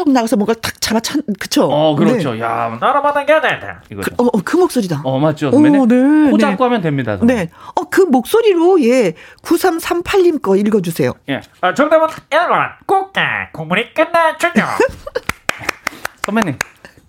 [0.06, 1.64] 나가서 뭔가 탁 잡아 찬, 그쵸.
[1.64, 2.32] 어, 그렇죠.
[2.34, 2.40] 네.
[2.40, 3.66] 야, 나라 많은 가제트.
[3.90, 4.10] 이거죠.
[4.18, 5.02] 어, 어, 그 목소리다.
[5.04, 5.48] 어, 맞죠.
[5.48, 5.88] 어, 선배님?
[5.88, 6.40] 네, 코 네.
[6.42, 7.16] 잡고 하면 됩니다.
[7.18, 7.44] 선배님.
[7.46, 7.50] 네.
[7.74, 11.12] 어, 그 목소리로, 예, 9338님 거 읽어주세요.
[11.28, 11.40] 예.
[11.60, 12.70] 아, 정답은 1번.
[12.86, 13.20] 꽃게.
[13.52, 14.62] 국물이 끝나주죠.
[16.24, 16.56] 선배님.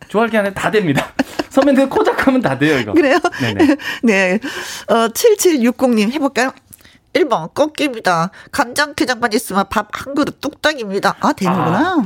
[0.08, 1.12] 좋아할 게 아니라 다 됩니다.
[1.50, 2.94] 선배님 코 잡고 하면 다 돼요, 이거.
[2.94, 3.18] 그래요?
[3.42, 3.76] 네네.
[4.04, 4.40] 네.
[4.88, 6.52] 어, 7760님 해볼까요?
[7.14, 8.32] 1번, 꺾입니다.
[8.52, 11.16] 간장게장만 있으면 밥 한 그릇 뚝딱입니다.
[11.20, 12.06] 아, 되는구나.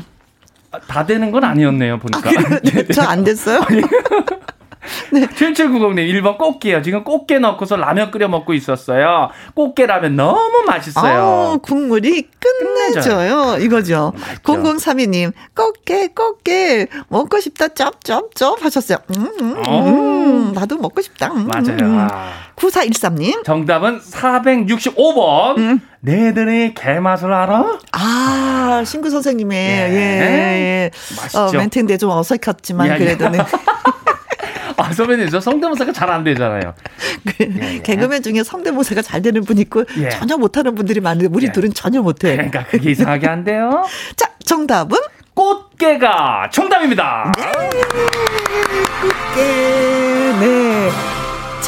[0.71, 2.29] 아, 다 되는 건 아니었네요, 보니까.
[2.93, 3.61] 저안 됐어요?
[5.11, 5.27] 네.
[5.27, 6.81] 7790님 1번 꽃게요.
[6.81, 9.29] 지금 꽃게 넣고서 라면 끓여 먹고 있었어요.
[9.53, 11.53] 꽃게 라면 너무 맛있어요.
[11.55, 13.57] 아, 국물이 끝내줘요.
[13.59, 14.13] 이거죠.
[14.15, 14.41] 맛있죠.
[14.43, 18.97] 0032님, 꽃게, 꽃게, 먹고 싶다, 쩝쩝쩝 하셨어요.
[19.15, 21.27] 음, 음, 음, 나도 먹고 싶다.
[21.31, 21.77] 음, 맞아요.
[21.81, 22.07] 음.
[22.09, 22.31] 아.
[22.55, 25.57] 9413님, 정답은 465번.
[25.57, 25.79] 음.
[25.99, 27.79] 내들의 개맛을 알아?
[27.91, 29.89] 아, 신구 선생님의, 예.
[29.89, 30.91] 예, 예.
[31.17, 31.39] 맛있죠.
[31.39, 32.97] 어, 멘트인데 좀 어색했지만, 예, 예.
[32.97, 33.29] 그래도.
[33.29, 33.39] 네.
[34.77, 36.73] 아, 선배님, 저 성대모사가 잘 안 되잖아요.
[37.41, 37.79] 예.
[37.83, 40.09] 개그맨 중에 성대모사가 잘 되는 분 있고, 예.
[40.09, 41.51] 전혀 못하는 분들이 많은데, 우리 예.
[41.51, 42.31] 둘은 전혀 못해.
[42.35, 43.83] 그러니까 그게 이상하게 안 돼요.
[44.15, 44.97] 자, 정답은?
[45.33, 47.31] 꽃게가 정답입니다.
[49.35, 49.43] 꽃게,
[50.39, 51.16] 네.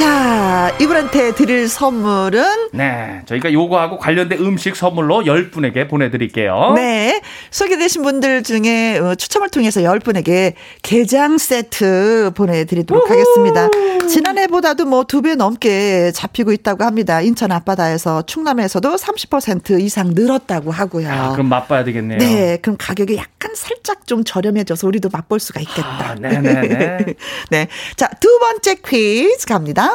[0.04, 6.72] 자, 이분한테 드릴 선물은 네, 저희가 요거하고 관련된 음식 선물로 10분에게 보내 드릴게요.
[6.74, 7.20] 네.
[7.50, 13.68] 소개되신 분들 중에 어, 추첨을 통해서 10분에게 게장 세트 보내 드리도록 하겠습니다.
[14.08, 17.20] 지난해보다도 뭐 두 배 넘게 잡히고 있다고 합니다.
[17.20, 21.10] 인천 앞바다에서 충남에서도 30% 이상 늘었다고 하고요.
[21.10, 22.18] 아, 그럼 맛봐야 되겠네요.
[22.18, 26.10] 네, 그럼 가격이 약간 살짝 좀 저렴해져서 우리도 맛볼 수가 있겠다.
[26.12, 27.14] 아, 네 네 네.
[27.50, 27.68] 네.
[27.96, 29.89] 자, 두 번째 퀴즈 갑니다.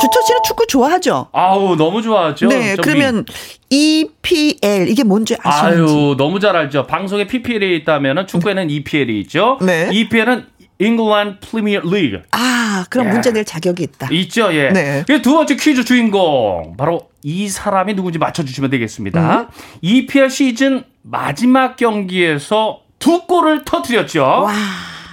[0.00, 1.28] 주철 씨는 축구 좋아하죠?
[1.32, 2.48] 아우, 너무 좋아하죠.
[2.48, 3.24] 네, 좀 그러면
[3.70, 5.92] EPL 이게 뭔지 아시는지?
[5.92, 6.86] 아유, 너무 잘 알죠.
[6.86, 9.58] 방송에 PPL이 있다면 축구에는 EPL이 있죠.
[9.62, 9.88] 네.
[9.92, 10.46] EPL은
[10.78, 12.20] England Premier League.
[12.32, 13.12] 아, 그럼 예.
[13.12, 14.08] 문제 낼 자격이 있다.
[14.10, 14.70] 있죠, 예.
[14.70, 15.04] 네.
[15.22, 19.40] 두 번째 퀴즈 주인공 바로 이 사람이 누군지 맞춰주시면 되겠습니다.
[19.40, 19.46] 음.
[19.80, 24.22] EPL 시즌 마지막 경기에서 두 골을 터뜨렸죠.
[24.22, 24.52] 와.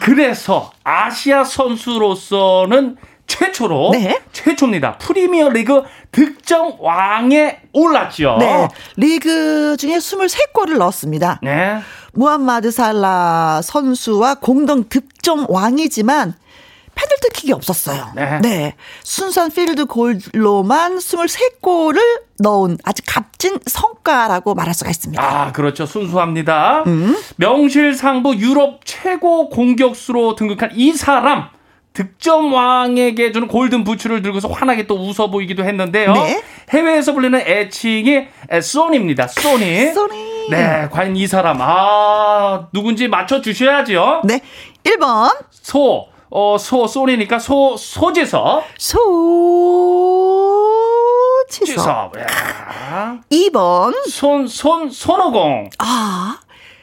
[0.01, 4.19] 그래서 아시아 선수로서는 최초로 네.
[4.33, 4.97] 최초입니다.
[4.97, 8.37] 프리미어 리그 득점 왕에 올랐죠.
[8.39, 8.67] 네.
[8.97, 11.39] 리그 중에 23골을 넣었습니다.
[11.43, 11.79] 네.
[12.13, 16.33] 무함마드 살라 선수와 공동 득점 왕이지만
[16.95, 18.13] 페널티킥이 없었어요.
[18.41, 18.75] 네.
[19.03, 21.99] 순수한 필드 골로만 23골을
[22.39, 25.21] 넣은 아주 값진 성과라고 말할 수가 있습니다.
[25.23, 25.85] 아, 그렇죠.
[25.85, 26.83] 순수합니다.
[26.87, 27.15] 음.
[27.37, 31.49] 명실상부 유럽 최고 공격수로 등극한 이 사람.
[31.93, 36.13] 득점 왕에게 주는 골든 부츠를 들고서 환하게 또 웃어 보이기도 했는데요.
[36.13, 36.41] 네.
[36.69, 38.27] 해외에서 불리는 애칭이
[38.61, 39.27] 소니입니다.
[39.27, 39.93] 소니.
[39.93, 40.49] 소니.
[40.49, 44.21] 네, 과연 이 사람 아 누군지 맞춰 주셔야죠.
[44.23, 44.39] 네.
[44.83, 48.63] 1번 소, 어, 소, 소니니까 소, 소지섭.
[48.77, 49.27] 소치석.
[51.49, 52.17] 지섭.
[52.19, 53.19] 야.
[53.29, 55.69] 2번 손, 손, 손오공.
[55.79, 56.37] 아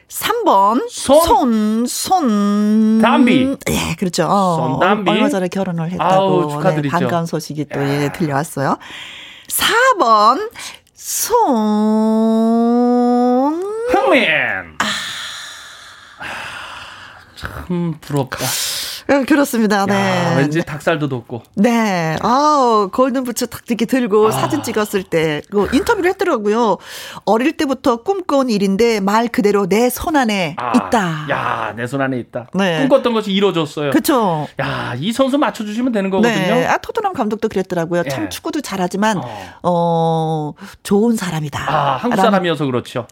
[0.09, 1.23] 3번 손.
[1.25, 3.01] 손, 손.
[3.01, 3.57] 담비.
[3.71, 4.27] 예, 그렇죠.
[4.29, 5.11] 어, 손담비.
[5.11, 6.13] 얼마 전에 결혼을 했다고.
[6.13, 6.63] 아우.
[6.63, 8.77] 네, 반가운 소식이 또 예, 들려왔어요.
[9.49, 10.51] 4번
[10.95, 11.39] 손.
[13.91, 14.29] 흥민.
[14.79, 14.85] 아.
[17.37, 18.39] 참 부럽다.
[19.11, 19.79] 예, 그렇습니다.
[19.81, 20.35] 야, 네.
[20.37, 21.42] 왠지 닭살도 돋고.
[21.55, 22.16] 네.
[22.21, 24.31] 아우, 골든부츠 딱 이렇게 들고 아.
[24.31, 26.77] 사진 찍었을 때, 그 인터뷰를 했더라고요.
[27.25, 31.27] 어릴 때부터 꿈꿔온 일인데 말 그대로 내 손 안에 아, 있다.
[31.31, 32.49] 야, 내 손 안에 있다.
[32.53, 32.81] 네.
[32.81, 33.90] 꿈꿨던 것이 이루어졌어요.
[33.92, 34.47] 그쵸.
[34.61, 36.35] 야, 이 선수 맞춰주시면 되는 거거든요.
[36.35, 36.66] 네.
[36.66, 38.03] 아, 토트넘 감독도 그랬더라고요.
[38.11, 38.29] 참 예.
[38.29, 39.49] 축구도 잘하지만, 어.
[39.62, 41.61] 어, 좋은 사람이다.
[41.73, 43.07] 아, 한국 사람이어서 그렇죠.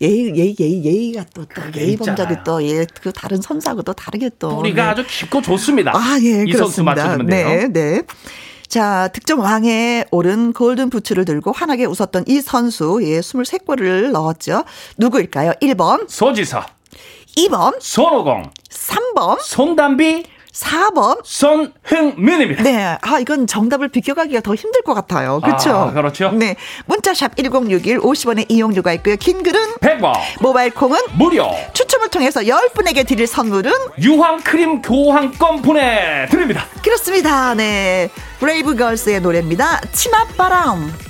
[0.00, 1.96] 예의, 예의, 예의, 예의가 또, 또 예의.
[1.96, 4.56] 범접이 또, 예, 그 다른 선수하고 또 다르게 또.
[4.56, 4.99] 뿌리가 네.
[5.00, 5.92] 아주 깊고 좋습니다.
[5.94, 6.94] 아, 예, 이 선수 그렇습니다.
[6.94, 7.48] 맞춰주면 돼요.
[7.48, 8.02] 네, 네.
[8.68, 14.64] 자, 득점 왕에 오른 골든 부츠를 들고 환하게 웃었던 이 선수, 예, 23골을 넣었죠.
[14.96, 15.52] 누구일까요?
[15.60, 16.64] 1번, 소지서,
[17.36, 20.24] 2번, 손오공, 3번, 손담비,
[20.60, 21.20] 4번.
[21.24, 22.62] 손흥민입니다.
[22.62, 22.96] 네.
[23.00, 25.40] 아, 이건 정답을 비껴가기가 더 힘들 것 같아요.
[25.42, 25.70] 그렇죠?
[25.70, 26.30] 아, 그렇죠.
[26.32, 26.56] 네.
[26.86, 29.16] 문자샵 1061 50원의 이용료가 있고요.
[29.16, 36.26] 긴 글은 100원, 모바일 콩은 무료, 추첨을 통해서 10분에게 드릴 선물은 유황 크림 교환권 보내
[36.30, 36.66] 드립니다.
[36.82, 37.54] 그렇습니다.
[37.54, 38.08] 네.
[38.38, 39.80] 브레이브 걸스의 노래입니다.
[39.92, 41.09] 치맛바람.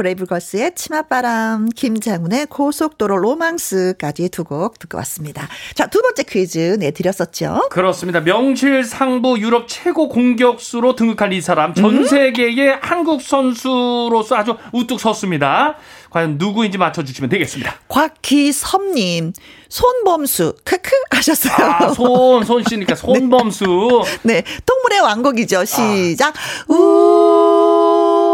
[0.00, 5.46] 브레이브 걸스의 치맛바람, 김장훈의 고속도로 로망스까지 두 곡 듣고 왔습니다.
[5.74, 7.68] 자, 두 번째 퀴즈 내드렸었죠.
[7.70, 8.20] 그렇습니다.
[8.20, 11.74] 명실상부 유럽 최고 공격수로 등극한 이 사람, 음?
[11.74, 15.76] 전 세계의 한국 선수로서 아주 우뚝 섰습니다.
[16.08, 17.74] 과연 누구인지 맞춰주시면 되겠습니다.
[17.88, 19.32] 곽기섭님,
[19.68, 21.54] 손범수, 크크 하셨어요.
[21.70, 24.02] 아, 손, 손 씨니까 손범수.
[24.22, 25.58] 네, 동물의 왕국이죠.
[25.60, 25.64] 아.
[25.66, 26.32] 시작.
[26.68, 26.78] 우와,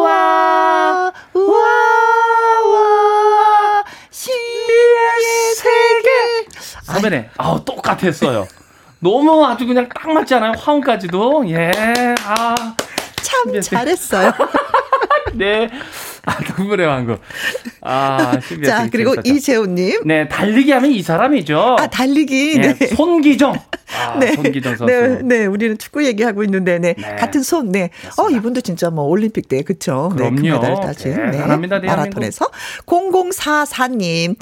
[0.07, 0.46] 우와,
[2.57, 6.11] 우와, 신비의 세계.
[6.83, 8.47] 선배네, 아우, 똑같았어요.
[9.01, 10.53] 너무 아주 그냥 딱 맞지 않아요?
[10.59, 11.49] 화음까지도.
[11.51, 11.71] 예,
[12.25, 12.55] 아,
[13.23, 13.61] 참 네.
[13.61, 14.33] 잘했어요.
[15.35, 15.71] 네.
[16.27, 17.21] 아, 동물의 왕국.
[17.83, 19.15] 아, 신비한 자, 그리고.
[19.25, 20.03] 이재훈님.
[20.05, 21.77] 네, 달리기 하면 이 사람이죠.
[21.79, 22.59] 아, 달리기.
[22.59, 22.87] 네, 네.
[22.89, 23.55] 손기정.
[23.97, 24.93] 아, 손기정 선수.
[24.93, 26.95] 네, 네, 우리는 축구 얘기하고 있는데, 네.
[26.99, 27.17] 네.
[27.17, 27.91] 같은 손, 네.
[28.19, 30.11] 어, 이분도 진짜 뭐 올림픽 때, 그쵸.
[30.17, 30.37] 네, 그럼요.
[30.37, 31.11] 금메달을 따진.
[31.15, 31.31] 네.
[31.31, 31.87] 대단합니다, 대한민국.
[32.21, 32.51] 마라톤에서.
[32.87, 34.35] 0044님,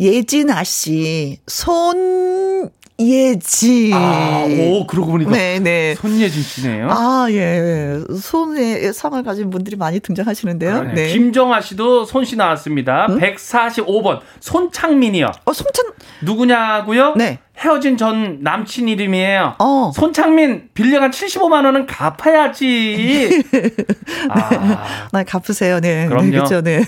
[0.00, 2.70] 예진아 씨, 손,
[3.00, 3.92] 예지.
[3.94, 5.94] 아, 오, 그러고 보니까 네, 네.
[5.94, 6.88] 손예진 씨네요.
[6.90, 8.00] 아, 예.
[8.20, 10.72] 손에 상을 가진 분들이 많이 등장하시는데요.
[10.72, 10.94] 그러네.
[10.94, 11.08] 네.
[11.12, 13.06] 김정아 씨도 손 씨 나왔습니다.
[13.06, 15.30] 145번 손창민이요.
[15.44, 15.84] 어, 송찬,
[16.22, 17.14] 누구냐고요?
[17.16, 17.38] 네.
[17.58, 19.56] 헤어진 전 남친 이름이에요.
[19.58, 19.90] 어.
[19.92, 23.42] 손창민 빌려간 75만 원은 갚아야지.
[24.30, 25.80] 아, 나 갚으세요.
[25.80, 26.06] 네.
[26.06, 26.24] 그럼요.
[26.24, 26.60] 네, 그렇죠.
[26.62, 26.84] 네.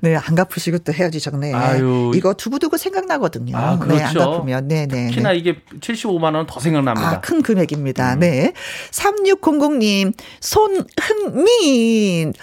[0.00, 1.54] 네, 안 갚으시고 또 헤어지셨네.
[1.54, 2.12] 아유.
[2.14, 3.56] 이거 두고두고 생각나거든요.
[3.56, 4.18] 아, 네, 안 그렇죠.
[4.18, 4.68] 갚으면.
[4.68, 5.06] 네, 네.
[5.06, 5.38] 특히나 네.
[5.38, 7.08] 이게 75만 원은 더 생각납니다.
[7.08, 8.14] 아, 큰 금액입니다.
[8.14, 8.20] 음.
[8.20, 8.52] 네.
[8.90, 12.34] 3600님, 손흥민.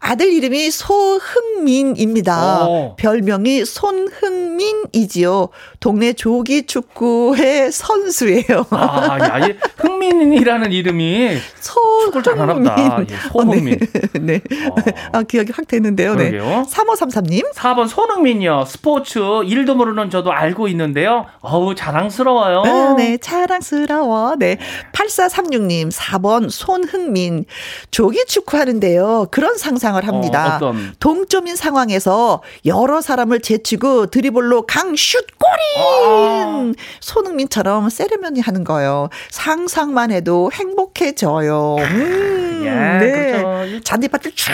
[0.00, 2.66] 아들 이름이 소흥민입니다.
[2.66, 2.96] 오.
[2.96, 5.48] 별명이 손흥민이지요.
[5.80, 8.66] 동네 조기 축구의 선수예요.
[8.70, 12.76] 아, 야, 이 흥민이라는 이름이 축구를 잘하나 보다.
[12.76, 13.06] 소흥민.
[13.10, 13.74] 예, 소흥민.
[13.74, 14.40] 어, 네.
[14.48, 14.66] 네.
[14.68, 14.74] 어.
[15.12, 16.14] 아, 기억이 확 되는데요.
[16.14, 16.30] 네.
[16.30, 16.66] 그러게요.
[16.70, 17.52] 3533님.
[17.52, 18.64] 4번 손흥민이요.
[18.66, 21.26] 스포츠 일도 모르는 저도 알고 있는데요.
[21.40, 22.62] 어우, 자랑스러워요.
[22.62, 24.36] 네, 네, 자랑스러워.
[24.36, 24.58] 네.
[24.92, 27.44] 8436님, 4번 손흥민.
[27.90, 29.26] 조기 축구 하는데요.
[29.30, 30.52] 그런 상상을 합니다.
[30.52, 30.92] 어, 어떤?
[31.00, 36.67] 동점인 상황에서 여러 사람을 제치고 드리블로 강슛 골인!
[36.76, 36.82] 아.
[37.00, 39.08] 손흥민처럼 세레머니 하는 거요.
[39.30, 41.76] 상상만 해도 행복해져요.
[41.78, 43.12] 음, 예, 네.
[43.42, 43.80] 그렇죠.
[43.84, 44.52] 잔디밭을 쫙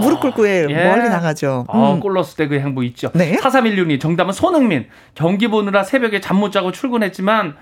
[0.00, 0.84] 무릎 꿇고 해 예.
[0.88, 1.64] 멀리 나가죠.
[1.68, 2.00] 아, 음.
[2.00, 3.10] 골 넣었을 때 그 행복 있죠.
[3.14, 3.36] 네.
[3.36, 4.86] 4316님, 정답은 손흥민.
[5.14, 7.56] 경기 보느라 새벽에 잠 못 자고 출근했지만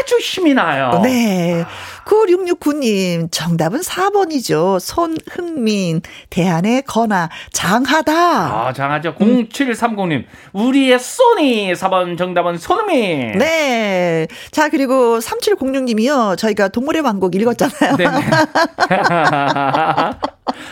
[0.00, 1.00] 아주 힘이 나요.
[1.04, 1.64] 네.
[2.08, 4.80] 9669님, 정답은 4번이죠.
[4.80, 6.00] 손흥민,
[6.30, 8.12] 대한의 건아, 장하다.
[8.12, 9.14] 아, 장하죠.
[9.16, 13.36] 0730님, 우리의 소니 4번 정답은 손흥민.
[13.38, 14.26] 네.
[14.50, 16.38] 자, 그리고 3706님이요.
[16.38, 17.96] 저희가 동물의 왕국 읽었잖아요.
[17.96, 18.20] 네네.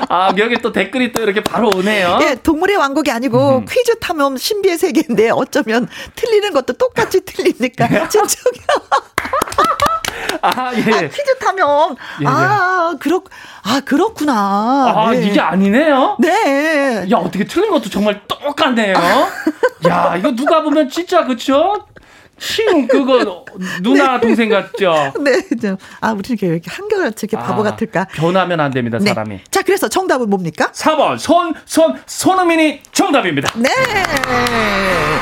[0.08, 2.18] 아, 여기 또 댓글이 또 이렇게 바로 오네요.
[2.22, 8.40] 예, 동물의 왕국이 아니고 퀴즈 탐험 신비의 세계인데 어쩌면 틀리는 것도 똑같이 틀리니까 진짜
[10.42, 11.08] 아, 예.
[11.08, 12.26] 퀴즈 탐험 예, 예.
[12.28, 13.22] 아 그렇
[13.64, 14.32] 아 그렇구나
[14.94, 15.26] 아, 네.
[15.26, 16.16] 이게 아니네요?
[16.20, 18.94] 네 야, 어떻게 틀린 것도 정말 똑같네요.
[19.88, 21.86] 야, 이거 누가 보면 진짜, 그쵸?
[22.38, 23.44] 친, 그거,
[23.82, 25.12] 누나, 동생 같죠?
[25.20, 28.06] 네, 좀, 아, 우리 이렇게, 이렇게 한결같이 이렇게 바보 아, 같을까?
[28.12, 29.08] 변하면 안 됩니다, 네.
[29.08, 29.40] 사람이.
[29.50, 30.70] 자, 그래서 정답은 뭡니까?
[30.72, 33.52] 4번, 손, 손, 손흥민이 정답입니다.
[33.56, 33.68] 네.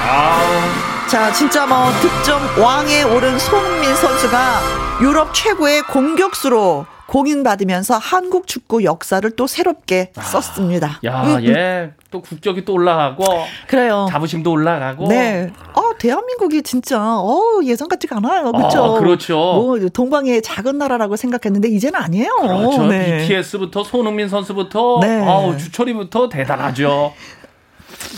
[0.07, 4.61] 아 자, 진짜 뭐 득점 왕에 오른 손흥민 선수가
[5.03, 11.01] 유럽 최고의 공격수로 공인받으면서 한국 축구 역사를 또 새롭게 썼습니다.
[11.05, 11.93] 야, 음, 예.
[12.11, 13.25] 또 국격이 또 올라가고,
[13.67, 14.07] 그래요.
[14.11, 15.09] 자부심도 올라가고.
[15.09, 15.51] 네.
[15.75, 18.53] 어, 대한민국이 진짜, 어, 예전 같지가 않아요.
[18.53, 18.85] 그렇죠.
[18.85, 19.35] 아, 그렇죠.
[19.37, 22.37] 뭐, 동방의 작은 나라라고 생각했는데, 이제는 아니에요.
[22.41, 22.87] 그렇죠.
[22.87, 23.27] 네.
[23.27, 25.21] BTS부터 손흥민 선수부터, 네.
[25.23, 27.13] 아우, 주철이부터 대단하죠.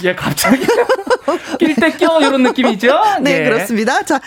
[0.05, 0.65] 예, 갑자기.
[1.59, 3.01] 낄 때 껴, 이런 느낌이죠?
[3.21, 3.45] 네, 예.
[3.45, 4.03] 그렇습니다.
[4.05, 4.21] 자,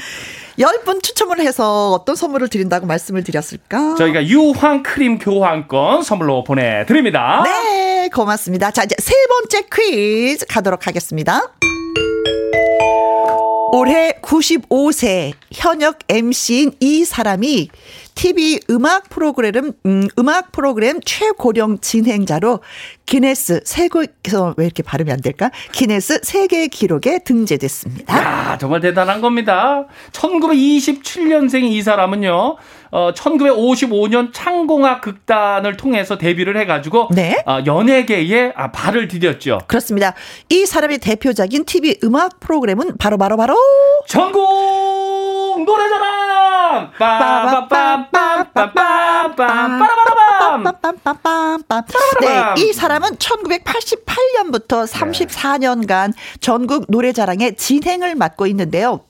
[0.60, 3.96] 10분 추첨을 해서 어떤 선물을 드린다고 말씀을 드렸을까?
[3.96, 7.44] 저희가 유황 크림 교환권 선물로 보내드립니다.
[7.46, 8.70] 네, 고맙습니다.
[8.72, 11.54] 자, 이제 세 번째 퀴즈 가도록 하겠습니다.
[13.72, 17.70] 올해 95세 현역 MC인 이 사람이
[18.20, 22.60] TV 음악 프로그램 음, 음악 프로그램 최고령 진행자로
[23.06, 24.08] 기네스 세계
[24.58, 25.52] 왜 이렇게 발음이 안 될까?
[25.72, 28.18] 기네스 세계 기록에 등재됐습니다.
[28.18, 29.86] 야, 정말 대단한 겁니다.
[30.12, 32.58] 1927년생 이 사람은요,
[32.92, 37.42] 어, 1955년 창공학 극단을 통해서 데뷔를 해가지고, 네.
[37.46, 39.66] 어, 연예계에 아, 발을 디뎠죠.
[39.68, 40.14] 그렇습니다.
[40.50, 43.56] 이 사람의 대표작인 TV 음악 프로그램은 바로 바로 바로
[44.08, 46.29] 전국 노래자랑!
[50.60, 51.86] 빰빰빰빰빰.
[52.22, 59.02] 네, 이 사람은 1988년부터 34년간 전국 노래자랑의 진행을 맡고 있는데요.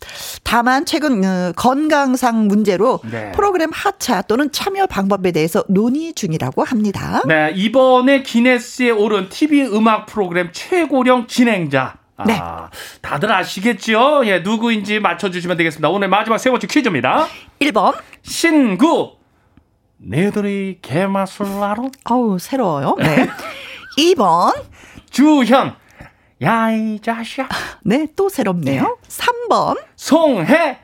[0.44, 3.32] 다만 최근 어, 건강상 문제로 네.
[3.34, 7.22] 프로그램 하차 또는 참여 방법에 대해서 논의 중이라고 합니다.
[7.28, 11.99] 네, 이번에 기네스에 오른 TV 음악 프로그램 최고령 진행자.
[12.20, 12.38] 아, 네.
[13.02, 14.26] 다들 아시겠지요?
[14.26, 15.88] 예, 누구인지 맞춰주시면 되겠습니다.
[15.90, 17.28] 오늘 마지막 세 번째 퀴즈입니다.
[17.62, 17.96] 1번.
[18.24, 19.14] 신구.
[19.98, 21.76] 너희들이 개맛을 알아?
[22.10, 22.96] 어우, 새로워요.
[23.00, 23.30] 네.
[23.98, 24.54] 2번.
[25.10, 25.76] 주현.
[26.44, 27.48] 야, 이 자식아.
[27.84, 28.98] 네, 또 새롭네요.
[29.08, 29.78] 3번.
[29.96, 30.80] 송해.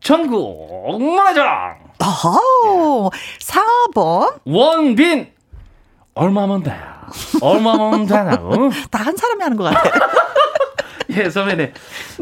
[0.00, 1.76] 전국 노래자랑.
[2.00, 3.10] 어허.
[3.40, 4.40] 4번.
[4.44, 5.30] 원빈.
[6.14, 6.76] 얼마면 돼?
[7.40, 8.70] 얼마면 되나고?
[8.90, 10.19] 다한 사람이 하는 것 같아요.
[11.16, 11.72] 예, 선배님.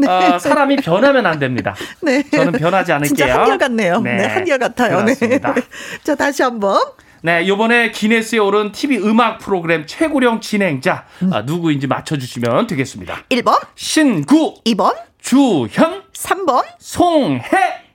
[0.06, 1.74] 아, 사람이 변하면 안 됩니다.
[2.00, 2.22] 네.
[2.30, 3.16] 저는 변하지 않을게요.
[3.16, 4.00] 진짜 한결 같네요.
[4.00, 5.04] 네, 한결 같아요.
[5.04, 5.54] 그렇습니다.
[5.54, 5.62] 네.
[6.02, 6.80] 자, 다시 한번.
[7.22, 11.32] 네, 요번에 기네스에 오른 TV 음악 프로그램 최고령 진행자 음.
[11.32, 13.24] 아, 누구인지 맞춰주시면 되겠습니다.
[13.30, 17.42] 1번, 신구, 2번, 주현, 3번, 송혜,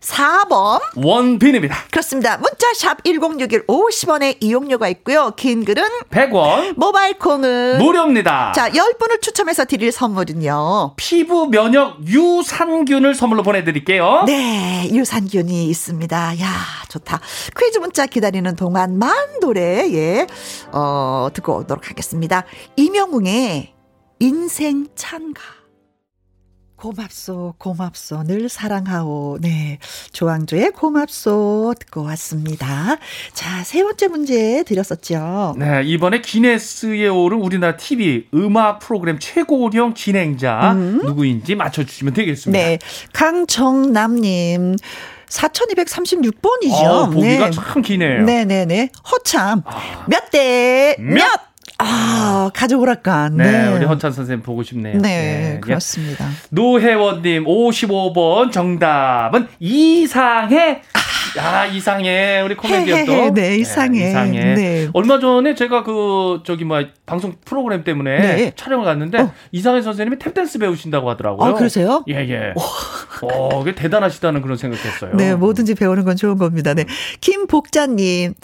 [0.03, 0.81] 4번.
[0.95, 1.75] 원빈입니다.
[1.91, 2.37] 그렇습니다.
[2.37, 5.31] 문자 샵 1061 50원의 이용료가 있고요.
[5.35, 8.51] 긴 글은 100원, 모바일 콩은 무료입니다.
[8.53, 10.93] 자, 10분을 추첨해서 드릴 선물은요.
[10.97, 14.23] 피부 면역 유산균을 선물로 보내 드릴게요.
[14.25, 16.39] 네, 유산균이 있습니다.
[16.41, 16.47] 야,
[16.89, 17.21] 좋다.
[17.57, 20.27] 퀴즈 문자 기다리는 동안 만 노래, 예,
[20.71, 22.43] 어, 듣고 오도록 하겠습니다.
[22.75, 23.73] 이명웅의
[24.19, 25.62] 인생 찬가.
[26.83, 29.37] 고맙소, 고맙소, 늘 사랑하오.
[29.39, 29.79] 네.
[30.11, 32.97] 조항조의 고맙소 듣고 왔습니다.
[33.31, 35.55] 자, 세 번째 문제 드렸었죠.
[35.57, 42.65] 네, 이번에 기네스에 오른 우리나라 TV 음악 프로그램 최고령 진행자 누구인지 맞춰주시면 되겠습니다.
[42.67, 42.79] 네.
[43.13, 44.75] 강정남님.
[45.29, 46.83] 4236번이죠.
[46.83, 48.23] 어, 보기가 참 기네요.
[48.23, 48.89] 네네네.
[49.09, 49.63] 허참.
[50.07, 51.13] 몇대 몇?
[51.15, 51.52] 몇?
[51.79, 53.37] 아, 가족 오락관.
[53.37, 53.67] 네, 네.
[53.75, 54.99] 우리 헌찬 선생님 보고 싶네요.
[54.99, 55.59] 네, 예.
[55.59, 56.27] 그렇습니다.
[56.49, 60.81] 노혜원님 55번 정답은 이상해.
[61.35, 63.11] 야 이상해 우리 코미디언 또.
[63.11, 64.09] 헤헤헤, 네, 이상해.
[64.09, 64.53] 이상해.
[64.53, 64.89] 네.
[64.93, 68.51] 얼마 전에 제가 그 저기 뭐 방송 프로그램 때문에 네.
[68.55, 69.31] 촬영을 갔는데 어.
[69.51, 71.49] 이상해 선생님이 탭댄스 배우신다고 하더라고요.
[71.49, 72.03] 아, 그러세요?
[72.07, 72.53] 예 예.
[73.21, 75.15] 어, 그게 대단하시다는 그런 생각했어요.
[75.15, 76.75] 네, 뭐든지 배우는 건 좋은 겁니다.
[76.75, 76.85] 네.
[77.19, 78.35] 김복자님,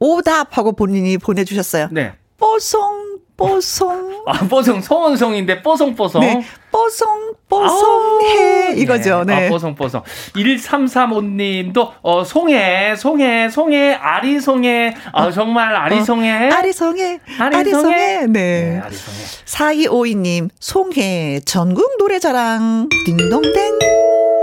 [0.00, 1.88] 오답하고 본인이 보내주셨어요.
[1.92, 2.14] 네.
[2.38, 4.24] 뽀송, 뽀송.
[4.26, 6.20] 아 뽀송 성원성인데 뽀송 뽀송.
[6.20, 8.68] 네, 뽀송, 뽀송해.
[8.68, 9.24] 아우, 이거죠.
[9.24, 9.46] 네.
[9.46, 10.02] 아, 뽀송 뽀송.
[10.34, 14.94] 1335님도, 어, 송해, 송해, 송해, 아리송해.
[15.12, 16.48] 아, 정말 아리송해.
[16.48, 17.20] 어, 아리송해.
[17.38, 17.58] 아리송해.
[17.58, 18.26] 아리송해.
[18.26, 18.26] 네.
[18.28, 19.18] 네, 아리송해.
[19.44, 23.78] 4252님, 송해, 전국 노래자랑, 딩동댕.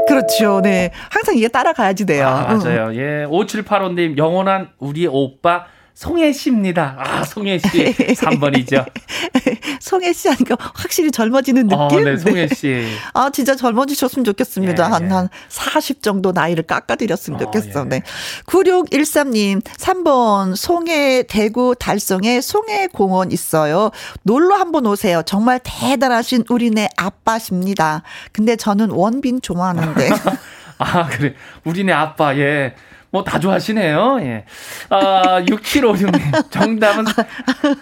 [0.08, 0.62] 그렇죠.
[0.62, 0.92] 네.
[1.10, 2.28] 항상 이게 따라가야지 돼요.
[2.28, 2.94] 아, 맞아요.
[2.96, 3.26] 예.
[3.26, 6.96] 5785님, 영원한 우리 오빠, 송혜 씨입니다.
[6.98, 7.68] 아, 송혜 씨.
[7.68, 8.86] 3번이죠.
[9.82, 11.80] 송혜 씨 하니까 확실히 젊어지는 느낌?
[11.80, 12.88] 어, 네, 송혜 씨.
[13.14, 14.86] 아, 진짜 젊어지셨으면 좋겠습니다.
[14.86, 15.10] 예, 한, 예.
[15.50, 17.82] 한40 정도 나이를 깎아드렸으면 어, 좋겠어.
[17.86, 17.90] 예.
[17.90, 18.04] 네.
[18.46, 23.92] 9613님, 3번, 송해, 대구, 달성에 송해공원 있어요.
[24.24, 25.22] 놀러 한번 오세요.
[25.26, 28.04] 정말 대단하신 우리네 아빠십니다.
[28.32, 30.10] 근데 저는 원빈 좋아하는데.
[30.80, 31.36] 아, 그래.
[31.64, 32.76] 우리네 아빠, 예.
[33.12, 34.20] 뭐 다 좋아하시네요.
[34.22, 34.46] 예.
[34.90, 36.52] 아, 6756님.
[36.52, 37.06] 정답은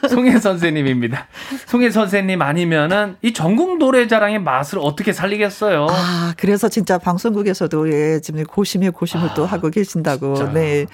[0.10, 1.28] 송혜 선생님입니다.
[1.68, 5.88] 송혜 선생님 아니면은 이 전국 노래자랑의 맛을 어떻게 살리겠어요?
[5.90, 10.32] 아, 그래서 진짜 방송국에서도 예, 지금 고심에 고심을 또 하고 계신다고.
[10.32, 10.52] 아, 진짜.
[10.54, 10.86] 네.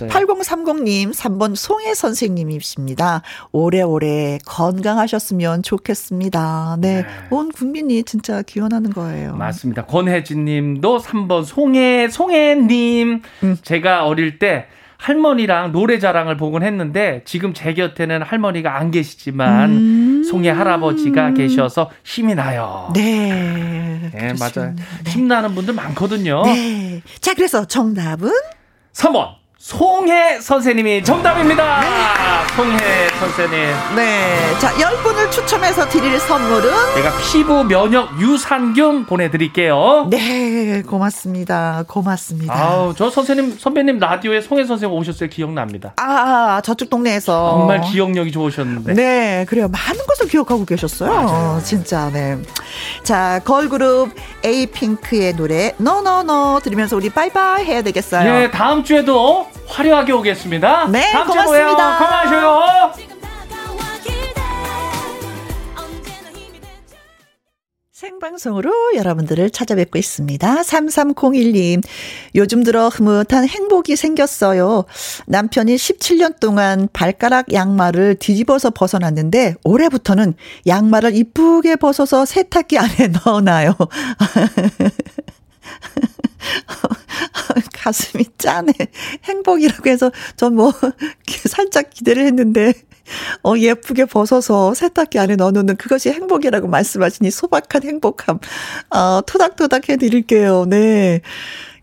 [0.00, 0.10] 맞아요.
[0.12, 3.22] 8030님, 3번 송혜 선생님이십니다.
[3.52, 6.76] 오래오래 건강하셨으면 좋겠습니다.
[6.80, 7.02] 네.
[7.02, 7.06] 네.
[7.30, 9.34] 온 국민이 진짜 기원하는 거예요.
[9.36, 9.84] 맞습니다.
[9.86, 13.22] 권혜진 님도 3번 송혜, 송혜님.
[13.44, 13.56] 음.
[13.62, 14.66] 제가 어릴 때
[14.98, 20.24] 할머니랑 노래 자랑을 보곤 했는데 지금 제 곁에는 할머니가 안 계시지만 음.
[20.24, 22.88] 송혜 할아버지가 계셔서 힘이 나요.
[22.94, 24.10] 네.
[24.14, 24.74] 네, 맞아요.
[24.76, 25.10] 네.
[25.10, 26.44] 힘나는 분들 많거든요.
[26.44, 27.02] 네.
[27.20, 28.30] 자, 그래서 정답은
[28.92, 29.34] 3번.
[29.58, 31.82] 송혜 선생님이 정답입니다.
[32.56, 33.56] 송혜 선생님.
[33.96, 34.58] 네.
[34.58, 40.08] 자, 10분을 추첨해서 드릴 선물은 제가 피부 면역 유산균 보내드릴게요.
[40.10, 41.84] 네, 고맙습니다.
[41.86, 42.52] 고맙습니다.
[42.52, 45.94] 아우, 저 선생님, 선배님 라디오에 송혜 선생님 오셨을 때 기억납니다.
[45.98, 48.94] 아, 아, 저쪽 동네에서 정말 기억력이 좋으셨는데.
[48.94, 49.68] 네, 그래요.
[49.68, 51.60] 많은 것을 기억하고 계셨어요.
[51.64, 52.38] 진짜, 네.
[53.04, 54.10] 자, 걸그룹
[54.42, 58.42] 에이핑크의 노래, 너너너 들으면서 우리 바이바이 해야 되겠어요.
[58.42, 60.88] 예, 다음 주에도 화려하게 오겠습니다.
[60.90, 61.66] 네, 다음 고맙습니다.
[61.66, 61.76] 주에 봬요.
[61.98, 63.11] 건강하셔요.
[68.02, 70.62] 생방송으로 여러분들을 찾아뵙고 있습니다.
[70.62, 71.84] 3301님,
[72.34, 74.86] 요즘 들어 흐뭇한 행복이 생겼어요.
[75.26, 80.34] 남편이 17년 동안 발가락 양말을 뒤집어서 벗어났는데, 올해부터는
[80.66, 83.76] 양말을 이쁘게 벗어서 세탁기 안에 넣어놔요.
[87.72, 88.72] 가슴이 짠해.
[89.24, 90.72] 행복이라고 해서 전 뭐
[91.48, 92.72] 살짝 기대를 했는데
[93.44, 98.38] 어 예쁘게 벗어서 세탁기 안에 넣어놓는 그것이 행복이라고 말씀하시니 소박한 행복함
[98.90, 100.66] 어 토닥토닥 해드릴게요.
[100.66, 101.20] 네.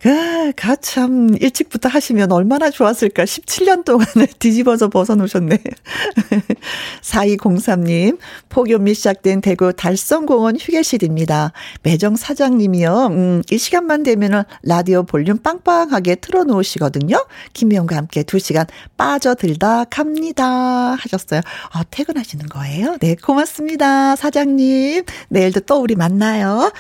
[0.05, 3.25] 아, 가참 일찍부터 하시면 얼마나 좋았을까.
[3.25, 5.57] 17년 동안을 뒤집어서 벗어놓으셨네.
[7.03, 11.51] 4203님, 폭염이 시작된 대구 달성공원 휴게실입니다.
[11.83, 13.07] 매정 사장님이요.
[13.11, 17.25] 음, 이 시간만 되면은 라디오 볼륨 빵빵하게 틀어놓으시거든요.
[17.51, 20.93] 김미영과 함께 2시간 빠져들다 갑니다.
[20.93, 21.41] 하셨어요.
[21.71, 22.95] 아, 퇴근하시는 거예요?
[23.01, 24.15] 네, 고맙습니다.
[24.15, 25.03] 사장님.
[25.27, 26.71] 내일도 또 우리 만나요.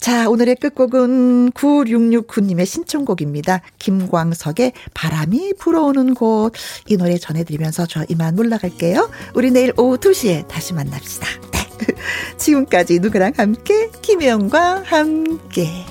[0.00, 3.60] 자, 오늘의 끝곡은 9669 님의 신청곡입니다.
[3.78, 6.52] 김광석의 바람이 불어오는 곳.
[6.86, 9.10] 이 노래 전해드리면서 저 이만 물러갈게요.
[9.34, 11.26] 우리 내일 오후 2시에 다시 만납시다.
[11.52, 11.58] 네.
[12.38, 13.90] 지금까지 누구랑 함께?
[14.00, 15.84] 김혜영과 함께.